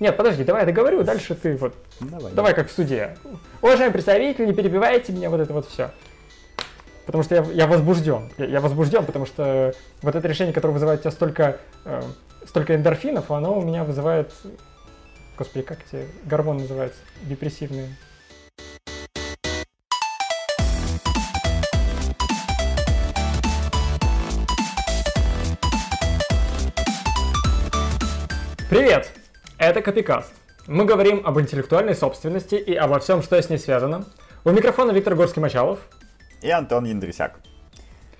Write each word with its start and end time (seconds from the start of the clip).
Нет, 0.00 0.16
подожди, 0.16 0.44
давай 0.44 0.62
я 0.62 0.66
договорю, 0.66 1.04
дальше 1.04 1.34
ты 1.34 1.56
вот... 1.56 1.74
Давай, 2.00 2.32
давай 2.32 2.54
как 2.54 2.68
в 2.68 2.72
суде. 2.72 3.18
Уважаемый 3.60 3.92
представитель, 3.92 4.46
не 4.46 4.54
перебивайте 4.54 5.12
меня, 5.12 5.28
вот 5.28 5.40
это 5.40 5.52
вот 5.52 5.68
все. 5.68 5.90
Потому 7.04 7.22
что 7.22 7.34
я, 7.34 7.42
я 7.52 7.66
возбужден. 7.66 8.30
Я, 8.38 8.46
я 8.46 8.60
возбужден, 8.62 9.04
потому 9.04 9.26
что 9.26 9.74
вот 10.00 10.14
это 10.14 10.26
решение, 10.26 10.54
которое 10.54 10.72
вызывает 10.72 11.00
у 11.00 11.02
тебя 11.02 11.10
столько, 11.10 11.58
э, 11.84 12.00
столько 12.46 12.74
эндорфинов, 12.76 13.30
оно 13.30 13.58
у 13.58 13.62
меня 13.62 13.84
вызывает... 13.84 14.32
Господи, 15.36 15.66
как 15.66 15.80
эти 15.86 16.06
гормоны 16.24 16.62
называются? 16.62 17.00
Депрессивные. 17.24 17.90
Привет! 28.70 29.19
Это 29.60 29.82
Копикаст. 29.82 30.32
Мы 30.66 30.86
говорим 30.86 31.20
об 31.26 31.38
интеллектуальной 31.38 31.94
собственности 31.94 32.54
и 32.54 32.74
обо 32.74 32.98
всем, 32.98 33.22
что 33.22 33.36
с 33.36 33.50
ней 33.50 33.58
связано. 33.58 34.06
У 34.42 34.50
микрофона 34.52 34.90
Виктор 34.90 35.12
Горский-Мачалов. 35.12 35.80
И 36.40 36.50
Антон 36.50 36.86
Яндрисяк. 36.86 37.38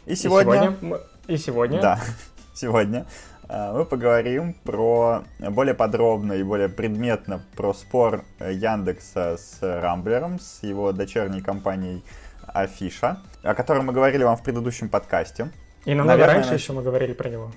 И 0.04 0.16
сегодня... 0.16 0.52
И 0.52 0.56
сегодня, 0.56 0.76
мы... 0.82 1.00
и 1.28 1.36
сегодня... 1.38 1.80
Да, 1.80 1.98
сегодня 2.54 3.06
э, 3.48 3.72
мы 3.72 3.86
поговорим 3.86 4.52
про 4.52 5.24
более 5.38 5.72
подробно 5.72 6.34
и 6.34 6.42
более 6.42 6.68
предметно 6.68 7.40
про 7.56 7.72
спор 7.72 8.22
Яндекса 8.38 9.38
с 9.38 9.60
Рамблером, 9.62 10.40
с 10.40 10.62
его 10.62 10.92
дочерней 10.92 11.40
компанией 11.40 12.04
Афиша, 12.48 13.16
о 13.42 13.54
котором 13.54 13.86
мы 13.86 13.94
говорили 13.94 14.24
вам 14.24 14.36
в 14.36 14.42
предыдущем 14.42 14.90
подкасте. 14.90 15.50
И 15.86 15.94
намного 15.94 16.18
Наверное, 16.18 16.34
раньше 16.34 16.52
еще 16.52 16.74
мы 16.74 16.82
говорили 16.82 17.14
про 17.14 17.30
него. 17.30 17.50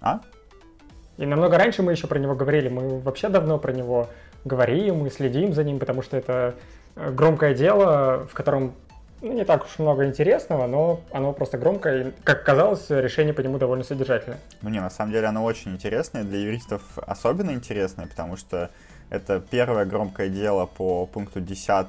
А? 0.00 0.20
И 1.16 1.26
намного 1.26 1.58
раньше 1.58 1.82
мы 1.82 1.92
еще 1.92 2.06
про 2.06 2.18
него 2.18 2.34
говорили. 2.34 2.68
Мы 2.68 2.98
вообще 3.00 3.28
давно 3.28 3.58
про 3.58 3.72
него 3.72 4.08
говорим 4.44 5.06
и 5.06 5.10
следим 5.10 5.52
за 5.52 5.64
ним, 5.64 5.78
потому 5.78 6.02
что 6.02 6.16
это 6.16 6.54
э, 6.96 7.10
громкое 7.10 7.54
дело, 7.54 8.26
в 8.30 8.34
котором 8.34 8.74
ну, 9.24 9.32
не 9.32 9.44
так 9.44 9.64
уж 9.64 9.78
много 9.78 10.04
интересного, 10.04 10.66
но 10.66 11.00
оно 11.10 11.32
просто 11.32 11.56
громкое, 11.56 12.08
и, 12.08 12.12
как 12.24 12.44
казалось, 12.44 12.90
решение 12.90 13.32
по 13.32 13.40
нему 13.40 13.56
довольно 13.56 13.82
содержательное. 13.82 14.38
Ну 14.60 14.68
не, 14.68 14.80
на 14.80 14.90
самом 14.90 15.12
деле 15.12 15.26
оно 15.28 15.44
очень 15.44 15.72
интересное, 15.72 16.24
для 16.24 16.40
юристов 16.40 16.82
особенно 16.96 17.52
интересное, 17.52 18.06
потому 18.06 18.36
что 18.36 18.70
это 19.08 19.40
первое 19.40 19.86
громкое 19.86 20.28
дело 20.28 20.66
по 20.66 21.06
пункту 21.06 21.40
10 21.40 21.86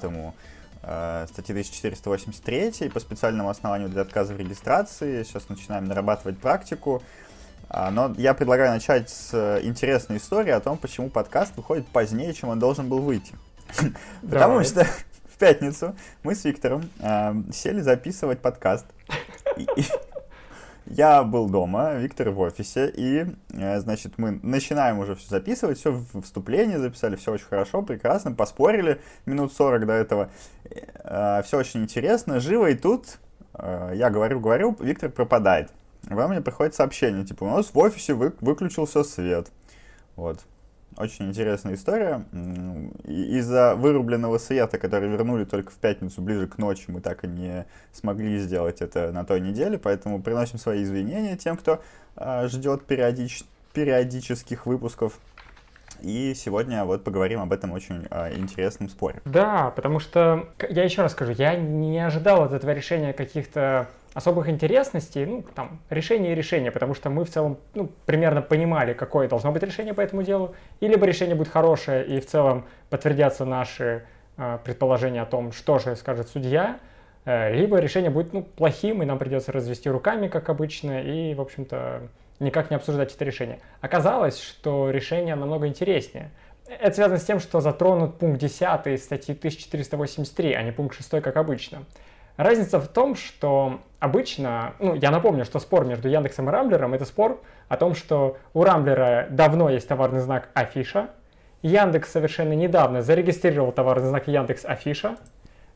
э, 0.84 1.26
статьи 1.28 1.52
1483 1.52 2.90
по 2.90 3.00
специальному 3.00 3.50
основанию 3.50 3.90
для 3.90 4.04
отказа 4.04 4.34
в 4.34 4.38
регистрации. 4.38 5.24
Сейчас 5.24 5.50
начинаем 5.50 5.86
нарабатывать 5.86 6.38
практику. 6.38 7.04
А, 7.70 7.92
но 7.92 8.14
я 8.18 8.34
предлагаю 8.34 8.72
начать 8.72 9.10
с 9.10 9.34
э, 9.34 9.62
интересной 9.64 10.18
истории 10.18 10.52
о 10.52 10.60
том, 10.60 10.78
почему 10.78 11.10
подкаст 11.10 11.56
выходит 11.56 11.88
позднее, 11.88 12.34
чем 12.34 12.50
он 12.50 12.60
должен 12.60 12.88
был 12.88 13.00
выйти. 13.00 13.34
Потому 14.22 14.64
что 14.64 14.86
в 15.34 15.38
пятницу 15.38 15.96
мы 16.24 16.36
с 16.36 16.44
Виктором 16.46 16.90
э, 17.00 17.34
сели 17.54 17.82
записывать 17.82 18.40
подкаст. 18.40 18.86
Я 20.86 21.24
был 21.24 21.50
дома, 21.50 21.96
Виктор 21.96 22.30
в 22.30 22.40
офисе, 22.40 22.94
и, 22.96 23.26
э, 23.54 23.80
значит, 23.80 24.20
мы 24.20 24.40
начинаем 24.44 25.00
уже 25.00 25.16
все 25.16 25.30
записывать, 25.30 25.80
все 25.80 26.00
вступление 26.24 26.78
записали, 26.78 27.16
все 27.16 27.32
очень 27.32 27.48
хорошо, 27.48 27.82
прекрасно, 27.82 28.34
поспорили 28.34 29.02
минут 29.26 29.52
40 29.52 29.88
до 29.88 29.94
этого, 29.94 30.30
все 31.44 31.58
очень 31.58 31.82
интересно, 31.82 32.40
живо, 32.40 32.68
и 32.68 32.76
тут 32.76 33.18
я 33.58 34.10
говорю-говорю, 34.12 34.78
Виктор 34.80 35.10
пропадает 35.10 35.72
вам 36.10 36.32
мне 36.32 36.42
приходит 36.42 36.76
сообщение, 36.76 37.26
типа, 37.26 37.44
у 37.46 37.50
нас 37.50 37.74
в 37.74 37.78
офисе 37.78 38.14
вы, 38.14 38.34
выключился 38.42 39.04
свет. 39.04 39.48
Вот. 40.16 40.40
Очень 40.98 41.28
интересная 41.28 41.74
история. 41.74 42.24
Из-за 43.04 43.76
вырубленного 43.76 44.38
света, 44.38 44.78
который 44.78 45.10
вернули 45.10 45.44
только 45.44 45.72
в 45.72 45.76
пятницу 45.76 46.22
ближе 46.22 46.48
к 46.48 46.58
ночи, 46.58 46.86
мы 46.88 47.02
так 47.02 47.26
и 47.26 47.28
не 47.28 47.66
смогли 47.92 48.40
сделать 48.40 48.82
это 48.82 49.12
на 49.12 49.26
той 49.26 49.42
неделе, 49.42 49.78
поэтому 49.78 50.22
приносим 50.22 50.58
свои 50.58 50.84
извинения 50.84 51.36
тем, 51.36 51.58
кто 51.58 51.82
э, 52.16 52.48
ждет 52.48 52.86
периодич... 52.86 53.44
периодических 53.74 54.66
выпусков. 54.66 55.20
И 56.02 56.34
сегодня 56.34 56.86
вот 56.86 57.04
поговорим 57.04 57.42
об 57.42 57.52
этом 57.52 57.74
очень 57.74 58.08
э, 58.10 58.38
интересном 58.38 58.88
споре. 58.88 59.22
Да, 59.26 59.72
потому 59.76 60.00
что, 60.00 60.48
я 60.70 60.84
еще 60.86 61.02
раз 61.02 61.12
скажу, 61.12 61.34
я 61.34 61.56
не 61.56 62.00
ожидал 62.00 62.44
от 62.44 62.54
этого 62.54 62.72
решения 62.72 63.12
каких-то 63.12 63.90
особых 64.16 64.48
интересностей, 64.48 65.26
ну, 65.26 65.44
там, 65.54 65.82
решение 65.90 66.32
и 66.32 66.36
решение, 66.36 66.72
потому 66.72 66.94
что 66.94 67.10
мы 67.10 67.26
в 67.26 67.30
целом, 67.30 67.58
ну, 67.74 67.92
примерно 68.06 68.42
понимали, 68.42 68.94
какое 68.94 69.28
должно 69.28 69.52
быть 69.52 69.62
решение 69.62 69.94
по 69.94 70.00
этому 70.00 70.24
делу, 70.24 70.56
и 70.80 70.88
либо 70.88 71.06
решение 71.06 71.36
будет 71.36 71.50
хорошее, 71.50 72.06
и 72.06 72.22
в 72.22 72.26
целом 72.26 72.66
подтвердятся 72.90 73.44
наши 73.44 74.06
э, 74.38 74.58
предположения 74.64 75.22
о 75.22 75.26
том, 75.26 75.52
что 75.52 75.80
же 75.80 75.98
скажет 75.98 76.30
судья, 76.30 76.80
э, 77.26 77.54
либо 77.54 77.78
решение 77.78 78.10
будет, 78.10 78.32
ну, 78.32 78.42
плохим, 78.44 79.04
и 79.04 79.06
нам 79.06 79.20
придется 79.20 79.52
развести 79.52 79.90
руками, 79.90 80.30
как 80.30 80.48
обычно, 80.48 81.02
и, 81.02 81.36
в 81.36 81.42
общем-то, 81.42 82.04
никак 82.40 82.70
не 82.70 82.78
обсуждать 82.78 83.14
это 83.14 83.26
решение. 83.26 83.60
Оказалось, 83.82 84.40
что 84.40 84.92
решение 84.92 85.36
намного 85.36 85.68
интереснее. 85.68 86.32
Это 86.70 86.96
связано 86.96 87.20
с 87.20 87.26
тем, 87.26 87.42
что 87.42 87.60
затронут 87.60 88.18
пункт 88.18 88.40
10 88.40 89.04
статьи 89.04 89.36
1483, 89.36 90.54
а 90.54 90.64
не 90.64 90.72
пункт 90.72 90.96
6, 90.96 91.22
как 91.22 91.36
обычно. 91.36 91.84
Разница 92.38 92.80
в 92.80 92.88
том, 92.88 93.16
что 93.16 93.80
обычно, 94.00 94.74
ну, 94.80 94.94
я 94.94 95.10
напомню, 95.10 95.46
что 95.46 95.60
спор 95.60 95.86
между 95.86 96.10
Яндексом 96.10 96.50
и 96.50 96.52
Рамблером 96.52 96.94
это 96.94 97.06
спор 97.06 97.42
о 97.70 97.78
том, 97.78 97.96
что 97.96 98.38
у 98.54 98.64
Рамблера 98.64 99.28
давно 99.30 99.70
есть 99.70 99.88
товарный 99.88 100.20
знак 100.20 100.50
Афиша, 100.54 101.10
Яндекс 101.62 102.12
совершенно 102.12 102.54
недавно 102.54 103.02
зарегистрировал 103.02 103.72
товарный 103.72 104.10
знак 104.10 104.28
Яндекс 104.28 104.66
Афиша, 104.66 105.16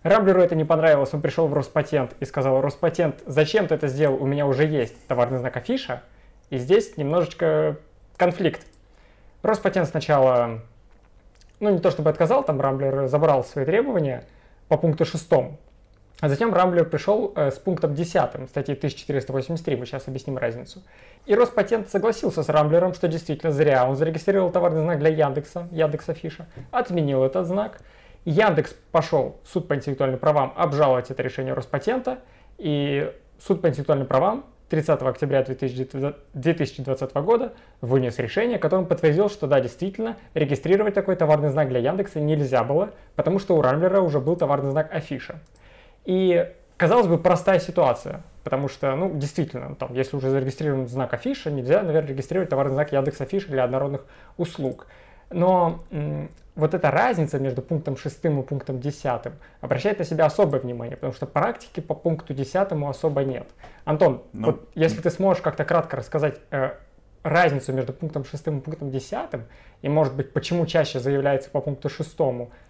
Рамблеру 0.04 0.42
это 0.42 0.56
не 0.56 0.64
понравилось, 0.64 1.14
он 1.14 1.22
пришел 1.22 1.48
в 1.48 1.54
Роспатент 1.54 2.16
и 2.20 2.26
сказал, 2.26 2.62
Роспатент, 2.62 3.22
зачем 3.26 3.68
ты 3.68 3.76
это 3.76 3.88
сделал, 3.88 4.22
у 4.22 4.26
меня 4.26 4.46
уже 4.46 4.66
есть 4.66 5.08
товарный 5.08 5.40
знак 5.40 5.58
Афиша, 5.58 6.04
и 6.50 6.58
здесь 6.58 6.96
немножечко 6.96 7.78
конфликт. 8.16 8.66
Роспатент 9.44 9.90
сначала, 9.90 10.62
ну 11.60 11.70
не 11.70 11.80
то 11.80 11.92
чтобы 11.92 12.10
отказал, 12.10 12.44
там 12.44 12.62
Рамблер 12.62 13.08
забрал 13.08 13.44
свои 13.44 13.66
требования 13.66 14.24
по 14.68 14.78
пункту 14.78 15.06
шестому, 15.06 15.58
а 16.22 16.28
затем 16.28 16.54
Рамблер 16.54 16.86
пришел 16.86 17.32
э, 17.36 17.50
с 17.50 17.56
пунктом 17.56 17.96
10 17.96 18.50
статьи 18.50 18.76
1483, 18.76 19.76
мы 19.78 19.86
сейчас 19.86 20.08
объясним 20.08 20.38
разницу. 20.38 20.84
И 21.26 21.34
Роспатент 21.34 21.90
согласился 21.90 22.44
с 22.44 22.50
Рамблером, 22.50 22.94
что 22.94 23.08
действительно 23.08 23.52
зря 23.52 23.88
он 23.88 23.96
зарегистрировал 23.96 24.52
товарный 24.52 24.82
знак 24.82 25.00
для 25.00 25.10
Яндекса, 25.10 25.68
Яндекса 25.72 26.14
Фиша, 26.14 26.48
отменил 26.72 27.24
этот 27.24 27.48
знак. 27.48 27.80
Яндекс 28.26 28.76
пошел 28.92 29.40
в 29.46 29.50
суд 29.50 29.68
по 29.68 29.76
интеллектуальным 29.76 30.20
правам 30.20 30.54
обжаловать 30.58 31.10
это 31.10 31.24
решение 31.24 31.54
Роспатента, 31.54 32.20
и 32.58 33.14
суд 33.40 33.62
по 33.62 33.70
интеллектуальным 33.70 34.08
правам 34.08 34.46
30 34.70 35.02
октября 35.02 35.44
2020 35.44 37.14
года 37.16 37.54
вынес 37.82 38.20
решение, 38.20 38.60
которым 38.60 38.86
подтвердил, 38.86 39.30
что 39.30 39.48
да, 39.48 39.62
действительно, 39.62 40.18
регистрировать 40.34 40.94
такой 40.94 41.16
товарный 41.16 41.50
знак 41.50 41.70
для 41.70 41.80
Яндекса 41.80 42.20
нельзя 42.20 42.64
было, 42.64 42.92
потому 43.16 43.40
что 43.40 43.56
у 43.56 43.62
Рамблера 43.62 44.02
уже 44.02 44.20
был 44.20 44.36
товарный 44.36 44.72
знак 44.72 44.94
Афиша. 44.94 45.40
И, 46.06 46.48
казалось 46.78 47.08
бы, 47.08 47.18
простая 47.18 47.60
ситуация, 47.60 48.24
потому 48.44 48.68
что, 48.68 48.96
ну, 48.96 49.12
действительно, 49.14 49.76
там, 49.76 49.94
если 49.94 50.16
уже 50.16 50.30
зарегистрирован 50.30 50.88
знак 50.88 51.14
афиша, 51.14 51.52
нельзя, 51.52 51.82
наверное, 51.84 52.10
регистрировать 52.10 52.50
товарный 52.50 52.74
знак 52.74 52.92
Яндекс 52.92 53.22
Афиша 53.22 53.48
для 53.50 53.64
однородных 53.64 54.06
услуг. 54.38 54.88
Но 55.30 55.84
вот 56.56 56.74
эта 56.74 56.92
разница 56.92 57.40
между 57.40 57.62
пунктом 57.62 57.96
6 57.98 58.26
и 58.26 58.42
пунктом 58.42 58.80
10 58.80 59.22
обращает 59.62 60.00
на 60.00 60.06
себя 60.06 60.26
особое 60.26 60.60
внимание, 60.60 60.96
потому 60.98 61.14
что 61.14 61.26
практики 61.26 61.80
по 61.80 61.96
пункту 61.96 62.34
10 62.34 62.72
особо 62.72 63.24
нет. 63.24 63.48
Антон, 63.86 64.24
ну, 64.34 64.48
вот 64.48 64.70
если 64.76 65.02
ты 65.02 65.10
сможешь 65.10 65.42
как-то 65.42 65.64
кратко 65.66 65.98
рассказать 65.98 66.40
э, 66.52 66.72
разницу 67.24 67.74
между 67.74 67.94
пунктом 67.94 68.26
6 68.26 68.48
и 68.48 68.52
пунктом 68.60 68.92
10, 68.92 69.18
и, 69.82 69.90
может 69.90 70.16
быть, 70.16 70.34
почему 70.34 70.66
чаще 70.66 71.00
заявляется 71.00 71.50
по 71.50 71.62
пункту 71.62 71.90
6, 71.90 72.16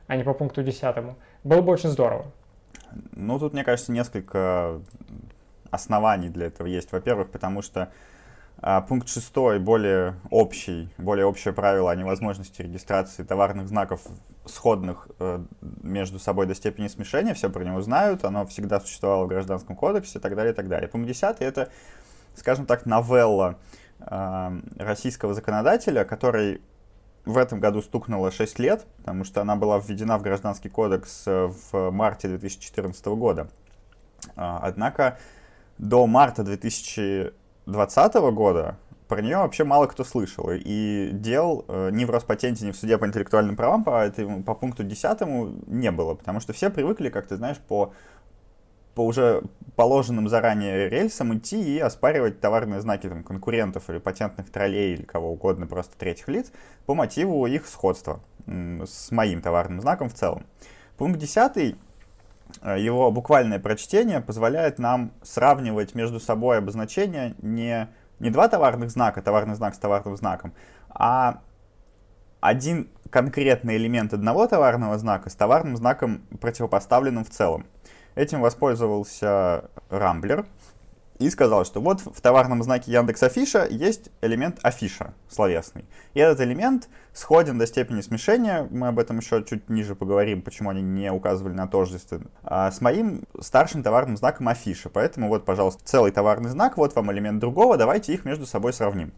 а 0.07 0.15
не 0.15 0.23
по 0.23 0.33
пункту 0.33 0.63
10, 0.63 0.95
было 1.43 1.61
бы 1.61 1.71
очень 1.71 1.89
здорово. 1.89 2.25
Ну, 3.13 3.39
тут, 3.39 3.53
мне 3.53 3.63
кажется, 3.63 3.91
несколько 3.91 4.81
оснований 5.71 6.29
для 6.29 6.47
этого 6.47 6.67
есть. 6.67 6.91
Во-первых, 6.91 7.29
потому 7.29 7.61
что 7.61 7.91
а, 8.61 8.81
пункт 8.81 9.07
шестой 9.07 9.59
более 9.59 10.15
общий, 10.29 10.89
более 10.97 11.25
общее 11.25 11.53
правило 11.53 11.91
о 11.91 11.95
невозможности 11.95 12.61
регистрации 12.61 13.23
товарных 13.23 13.67
знаков 13.69 14.01
сходных 14.45 15.07
э, 15.19 15.39
между 15.61 16.19
собой 16.19 16.45
до 16.45 16.55
степени 16.55 16.87
смешения, 16.87 17.33
все 17.33 17.49
про 17.49 17.63
него 17.63 17.81
знают, 17.81 18.25
оно 18.25 18.45
всегда 18.47 18.79
существовало 18.79 19.25
в 19.25 19.27
Гражданском 19.27 19.75
кодексе 19.75 20.17
и 20.17 20.21
так 20.21 20.35
далее, 20.35 20.53
и 20.53 20.55
так 20.55 20.67
далее. 20.67 20.89
Пункт 20.89 21.07
10 21.07 21.37
это, 21.39 21.69
скажем 22.35 22.65
так, 22.65 22.85
новелла 22.85 23.59
э, 23.99 24.59
российского 24.77 25.33
законодателя, 25.33 26.03
который 26.03 26.61
в 27.25 27.37
этом 27.37 27.59
году 27.59 27.81
стукнуло 27.81 28.31
6 28.31 28.59
лет, 28.59 28.85
потому 28.97 29.23
что 29.23 29.41
она 29.41 29.55
была 29.55 29.79
введена 29.79 30.17
в 30.17 30.21
Гражданский 30.21 30.69
кодекс 30.69 31.23
э, 31.25 31.51
в 31.71 31.91
марте 31.91 32.27
2014 32.27 33.05
года. 33.07 33.49
А, 34.35 34.59
однако 34.63 35.17
до 35.77 36.05
марта 36.07 36.43
2020 36.43 38.13
года 38.33 38.77
про 39.07 39.21
нее 39.21 39.37
вообще 39.37 39.63
мало 39.63 39.87
кто 39.87 40.03
слышал. 40.03 40.49
И 40.51 41.09
дел 41.11 41.65
э, 41.67 41.89
ни 41.91 42.05
в 42.05 42.11
Роспатенте, 42.11 42.65
ни 42.65 42.71
в 42.71 42.77
суде 42.77 42.97
по 42.97 43.05
интеллектуальным 43.05 43.55
правам 43.55 43.83
по, 43.83 44.03
этому, 44.05 44.43
по 44.43 44.53
пункту 44.53 44.83
10 44.83 45.21
не 45.67 45.91
было, 45.91 46.13
потому 46.13 46.39
что 46.39 46.53
все 46.53 46.69
привыкли, 46.69 47.09
как 47.09 47.27
ты 47.27 47.35
знаешь, 47.35 47.57
по 47.57 47.93
по 48.99 49.05
уже 49.05 49.43
положенным 49.77 50.27
заранее 50.27 50.89
рельсам 50.89 51.37
идти 51.37 51.77
и 51.77 51.79
оспаривать 51.79 52.41
товарные 52.41 52.81
знаки 52.81 53.07
там, 53.07 53.23
конкурентов 53.23 53.89
или 53.89 53.97
патентных 53.97 54.51
троллей 54.51 54.95
или 54.95 55.03
кого 55.03 55.31
угодно, 55.31 55.67
просто 55.67 55.97
третьих 55.97 56.27
лиц, 56.27 56.51
по 56.85 56.95
мотиву 56.95 57.47
их 57.47 57.65
сходства 57.65 58.19
с 58.45 59.09
моим 59.11 59.41
товарным 59.41 59.79
знаком 59.79 60.09
в 60.09 60.15
целом. 60.15 60.45
Пункт 60.97 61.17
10 61.17 61.77
э, 62.61 62.75
его 62.77 63.09
буквальное 63.09 63.57
прочтение 63.57 64.19
позволяет 64.19 64.79
нам 64.79 65.13
сравнивать 65.23 65.95
между 65.95 66.19
собой 66.19 66.57
обозначения 66.57 67.35
не, 67.41 67.87
не 68.19 68.31
два 68.31 68.49
товарных 68.49 68.89
знака, 68.89 69.21
товарный 69.21 69.55
знак 69.55 69.75
с 69.75 69.77
товарным 69.77 70.17
знаком, 70.17 70.51
а 70.89 71.39
один 72.41 72.89
конкретный 73.09 73.77
элемент 73.77 74.13
одного 74.13 74.45
товарного 74.45 74.97
знака 74.97 75.29
с 75.29 75.35
товарным 75.35 75.77
знаком 75.77 76.23
противопоставленным 76.41 77.23
в 77.23 77.29
целом. 77.29 77.65
Этим 78.15 78.41
воспользовался 78.41 79.69
Рамблер 79.89 80.45
и 81.19 81.29
сказал, 81.29 81.65
что 81.65 81.81
вот 81.81 82.01
в 82.01 82.21
товарном 82.21 82.63
знаке 82.63 82.93
Яндекс 82.93 83.21
Афиша 83.23 83.67
есть 83.69 84.09
элемент 84.21 84.59
афиша 84.63 85.13
словесный. 85.29 85.85
И 86.13 86.19
этот 86.19 86.39
элемент 86.39 86.87
сходен 87.13 87.57
до 87.57 87.67
степени 87.67 87.99
смешения, 87.99 88.67
мы 88.71 88.87
об 88.87 88.99
этом 88.99 89.19
еще 89.19 89.43
чуть 89.43 89.69
ниже 89.69 89.95
поговорим, 89.95 90.41
почему 90.41 90.69
они 90.69 90.81
не 90.81 91.11
указывали 91.11 91.53
на 91.53 91.67
тождество, 91.67 92.21
а 92.41 92.71
с 92.71 92.79
моим 92.79 93.23
старшим 93.39 93.83
товарным 93.83 94.15
знаком 94.15 94.47
афиша. 94.47 94.89
Поэтому 94.89 95.27
вот, 95.27 95.43
пожалуйста, 95.43 95.83
целый 95.83 96.11
товарный 96.11 96.49
знак, 96.49 96.77
вот 96.77 96.95
вам 96.95 97.11
элемент 97.11 97.39
другого, 97.39 97.75
давайте 97.75 98.13
их 98.13 98.23
между 98.23 98.45
собой 98.45 98.71
сравним. 98.71 99.11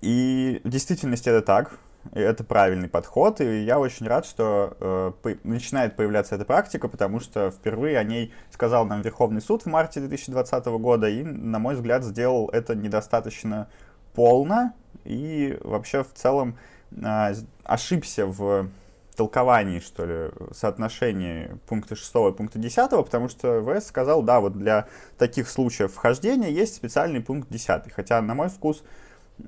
И 0.00 0.62
в 0.64 0.70
действительности 0.70 1.28
это 1.28 1.42
так 1.42 1.78
это 2.10 2.44
правильный 2.44 2.88
подход, 2.88 3.40
и 3.40 3.62
я 3.62 3.78
очень 3.78 4.06
рад, 4.06 4.26
что 4.26 4.76
э, 4.80 5.12
по, 5.22 5.48
начинает 5.48 5.96
появляться 5.96 6.34
эта 6.34 6.44
практика, 6.44 6.88
потому 6.88 7.20
что 7.20 7.50
впервые 7.50 7.98
о 7.98 8.04
ней 8.04 8.32
сказал 8.50 8.86
нам 8.86 9.02
Верховный 9.02 9.40
суд 9.40 9.62
в 9.62 9.66
марте 9.66 10.00
2020 10.00 10.66
года, 10.66 11.08
и, 11.08 11.22
на 11.22 11.58
мой 11.58 11.74
взгляд, 11.74 12.04
сделал 12.04 12.48
это 12.48 12.74
недостаточно 12.74 13.68
полно, 14.14 14.72
и 15.04 15.58
вообще 15.62 16.02
в 16.02 16.12
целом 16.12 16.58
э, 16.90 17.34
ошибся 17.64 18.26
в 18.26 18.68
толковании, 19.16 19.78
что 19.78 20.06
ли, 20.06 20.30
соотношении 20.52 21.56
пункта 21.66 21.96
6 21.96 22.10
и 22.30 22.32
пункта 22.32 22.58
10, 22.58 22.90
потому 22.90 23.28
что 23.28 23.62
ВС 23.62 23.86
сказал, 23.86 24.22
да, 24.22 24.40
вот 24.40 24.54
для 24.54 24.86
таких 25.18 25.48
случаев 25.48 25.92
вхождения 25.92 26.48
есть 26.48 26.74
специальный 26.74 27.20
пункт 27.20 27.48
10, 27.50 27.92
хотя, 27.92 28.20
на 28.22 28.34
мой 28.34 28.48
вкус, 28.48 28.82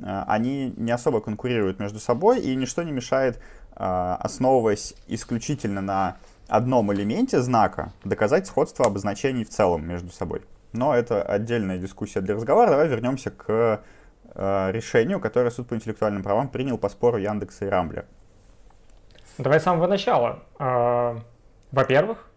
они 0.03 0.73
не 0.77 0.91
особо 0.91 1.21
конкурируют 1.21 1.79
между 1.79 1.99
собой, 1.99 2.41
и 2.41 2.55
ничто 2.55 2.83
не 2.83 2.93
мешает, 2.93 3.37
э, 3.37 4.17
основываясь 4.21 4.95
исключительно 5.07 5.81
на 5.81 6.17
одном 6.49 6.93
элементе 6.93 7.41
знака, 7.41 7.93
доказать 8.05 8.47
сходство 8.47 8.87
обозначений 8.87 9.45
в 9.45 9.51
целом 9.51 9.87
между 9.87 10.11
собой. 10.11 10.43
Но 10.73 10.95
это 10.95 11.23
отдельная 11.23 11.79
дискуссия 11.79 12.21
для 12.21 12.35
разговора. 12.35 12.71
Давай 12.71 12.89
вернемся 12.89 13.31
к 13.31 13.81
э, 14.35 14.71
решению, 14.73 15.21
которое 15.21 15.51
суд 15.51 15.69
по 15.69 15.75
интеллектуальным 15.75 16.23
правам 16.23 16.49
принял 16.49 16.79
по 16.79 16.89
спору 16.89 17.19
Яндекса 17.19 17.67
и 17.67 17.69
Рамблера. 17.69 18.07
Давай 19.39 19.59
с 19.59 19.65
самого 19.65 19.87
начала. 19.87 20.43
Во-первых, 21.73 22.31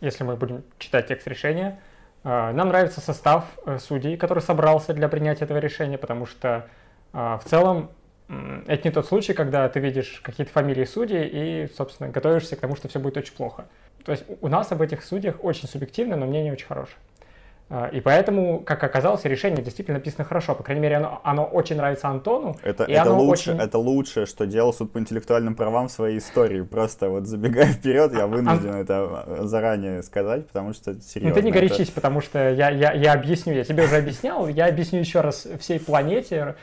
если 0.00 0.24
мы 0.24 0.36
будем 0.36 0.62
читать 0.78 1.08
текст 1.08 1.26
решения, 1.26 1.80
нам 2.28 2.68
нравится 2.68 3.00
состав 3.00 3.44
э, 3.64 3.78
судей, 3.78 4.16
который 4.16 4.40
собрался 4.40 4.92
для 4.92 5.08
принятия 5.08 5.44
этого 5.44 5.58
решения, 5.58 5.96
потому 5.96 6.26
что 6.26 6.66
а, 7.12 7.38
в 7.38 7.44
целом 7.44 7.90
это 8.66 8.86
не 8.86 8.92
тот 8.92 9.06
случай, 9.06 9.32
когда 9.32 9.66
ты 9.70 9.80
видишь 9.80 10.20
какие-то 10.22 10.52
фамилии 10.52 10.84
судей 10.84 11.26
и, 11.26 11.72
собственно, 11.74 12.10
готовишься 12.10 12.56
к 12.56 12.60
тому, 12.60 12.76
что 12.76 12.86
все 12.86 12.98
будет 12.98 13.16
очень 13.16 13.34
плохо. 13.34 13.64
То 14.04 14.12
есть 14.12 14.24
у 14.42 14.48
нас 14.48 14.70
об 14.70 14.82
этих 14.82 15.02
судьях 15.02 15.42
очень 15.42 15.66
субъективно, 15.66 16.16
но 16.16 16.26
мнение 16.26 16.52
очень 16.52 16.66
хорошее. 16.66 16.98
А, 17.70 17.86
и 17.88 18.00
поэтому, 18.00 18.60
как 18.60 18.82
оказалось, 18.82 19.24
решение 19.24 19.62
действительно 19.62 19.98
написано 19.98 20.24
хорошо. 20.24 20.54
По 20.54 20.62
крайней 20.62 20.80
мере, 20.80 20.96
оно, 20.96 21.20
оно 21.22 21.44
очень 21.44 21.76
нравится 21.76 22.08
Антону. 22.08 22.56
Это, 22.62 22.84
это, 22.84 23.12
лучше, 23.12 23.50
очень... 23.50 23.62
это 23.62 23.78
лучшее, 23.78 24.26
что 24.26 24.46
делал 24.46 24.72
суд 24.72 24.90
по 24.90 24.98
интеллектуальным 24.98 25.54
правам 25.54 25.88
в 25.88 25.92
своей 25.92 26.18
истории. 26.18 26.62
Просто 26.62 27.10
вот 27.10 27.26
забегая 27.26 27.66
вперед, 27.66 28.12
я 28.14 28.26
вынужден 28.26 28.74
а... 28.74 28.78
это 28.78 29.46
заранее 29.46 30.02
сказать, 30.02 30.46
потому 30.46 30.72
что 30.72 30.94
серьезно. 30.94 31.28
Ну 31.28 31.34
ты 31.34 31.42
не 31.42 31.50
это... 31.50 31.60
горячись, 31.60 31.90
потому 31.90 32.22
что 32.22 32.50
я, 32.50 32.70
я, 32.70 32.92
я 32.92 33.12
объясню, 33.12 33.52
я 33.52 33.64
тебе 33.64 33.84
уже 33.84 33.96
объяснял, 33.96 34.48
я 34.48 34.66
объясню 34.66 35.00
еще 35.00 35.20
раз 35.20 35.46
всей 35.60 35.78
планете, 35.78 36.54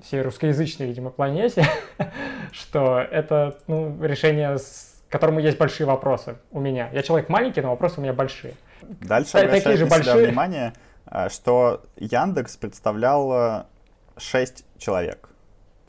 всей 0.00 0.22
русскоязычной, 0.22 0.86
видимо, 0.86 1.10
планете, 1.10 1.64
что 2.52 3.00
это 3.00 3.58
ну, 3.66 3.96
решение, 4.00 4.58
с 4.58 5.02
которому 5.08 5.40
есть 5.40 5.58
большие 5.58 5.88
вопросы 5.88 6.36
у 6.52 6.60
меня. 6.60 6.88
Я 6.92 7.02
человек 7.02 7.28
маленький, 7.28 7.62
но 7.62 7.70
вопросы 7.70 7.98
у 7.98 8.02
меня 8.02 8.12
большие. 8.12 8.54
Дальше 9.00 9.38
обращаю 9.38 9.78
же 9.78 9.86
большие... 9.86 10.26
внимание, 10.26 10.72
э, 11.06 11.28
что 11.28 11.82
Яндекс 11.96 12.56
представлял 12.56 13.66
6 14.16 14.64
человек. 14.78 15.28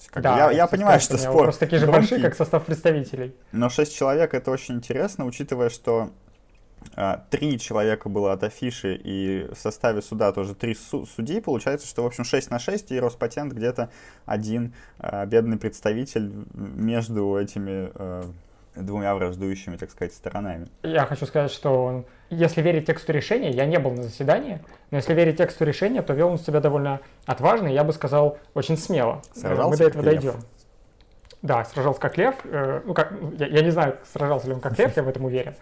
Как 0.10 0.24
да, 0.24 0.38
я, 0.38 0.52
я 0.52 0.68
понимаю, 0.68 1.00
что 1.00 1.18
спор 1.18 1.44
просто 1.44 1.60
такие 1.62 1.80
же 1.80 1.86
громкий, 1.86 2.10
большие, 2.10 2.22
как 2.22 2.36
состав 2.36 2.66
представителей. 2.66 3.36
Но 3.52 3.70
6 3.70 3.96
человек 3.96 4.34
это 4.34 4.50
очень 4.52 4.76
интересно, 4.76 5.26
учитывая, 5.26 5.70
что 5.70 6.12
а, 6.96 7.24
три 7.30 7.60
человека 7.60 8.10
было 8.10 8.34
от 8.34 8.44
афиши, 8.44 8.96
и 8.96 9.48
в 9.54 9.58
составе 9.58 10.02
суда 10.02 10.32
тоже 10.32 10.56
три 10.56 10.76
су- 10.76 11.06
судьи. 11.06 11.40
Получается, 11.40 11.88
что, 11.88 12.04
в 12.04 12.06
общем, 12.06 12.24
6 12.24 12.50
на 12.50 12.60
6, 12.60 12.92
и 12.92 13.00
Роспатент 13.00 13.54
где-то 13.54 13.90
один 14.26 14.74
а, 15.00 15.26
бедный 15.26 15.58
представитель 15.58 16.32
между 16.54 17.38
этими 17.38 17.92
а, 17.96 18.24
двумя 18.76 19.14
враждующими, 19.16 19.78
так 19.78 19.92
сказать, 19.92 20.14
сторонами. 20.14 20.68
Я 20.84 21.06
хочу 21.06 21.26
сказать, 21.26 21.52
что 21.52 22.06
если 22.30 22.62
верить 22.62 22.86
тексту 22.88 23.12
решения, 23.12 23.52
я 23.52 23.66
не 23.66 23.80
был 23.80 23.92
на 23.92 24.04
заседании, 24.04 24.62
но 24.90 24.98
если 24.98 25.14
верить 25.14 25.38
тексту 25.38 25.66
решения, 25.66 26.02
то 26.02 26.14
вел 26.14 26.30
он 26.30 26.40
себя 26.40 26.60
довольно 26.60 27.02
отважно, 27.26 27.68
и 27.68 27.74
я 27.74 27.84
бы 27.84 27.94
сказал, 27.94 28.38
очень 28.54 28.78
смело. 28.78 29.22
Сражался 29.34 29.70
Мы 29.70 29.78
до 29.78 29.84
этого 29.84 30.04
дойдем. 30.04 30.32
Лев. 30.32 30.46
Да, 31.42 31.66
сражался 31.66 32.00
как 32.00 32.18
лев. 32.18 32.36
Э, 32.44 32.82
ну, 32.86 32.94
как, 32.94 33.14
я, 33.38 33.48
я 33.48 33.62
не 33.62 33.72
знаю, 33.72 33.98
сражался 34.12 34.48
ли 34.48 34.54
он 34.54 34.62
как 34.62 34.78
лев, 34.78 34.96
я 34.96 35.04
в 35.04 35.10
этом 35.10 35.26
уверен. 35.26 35.56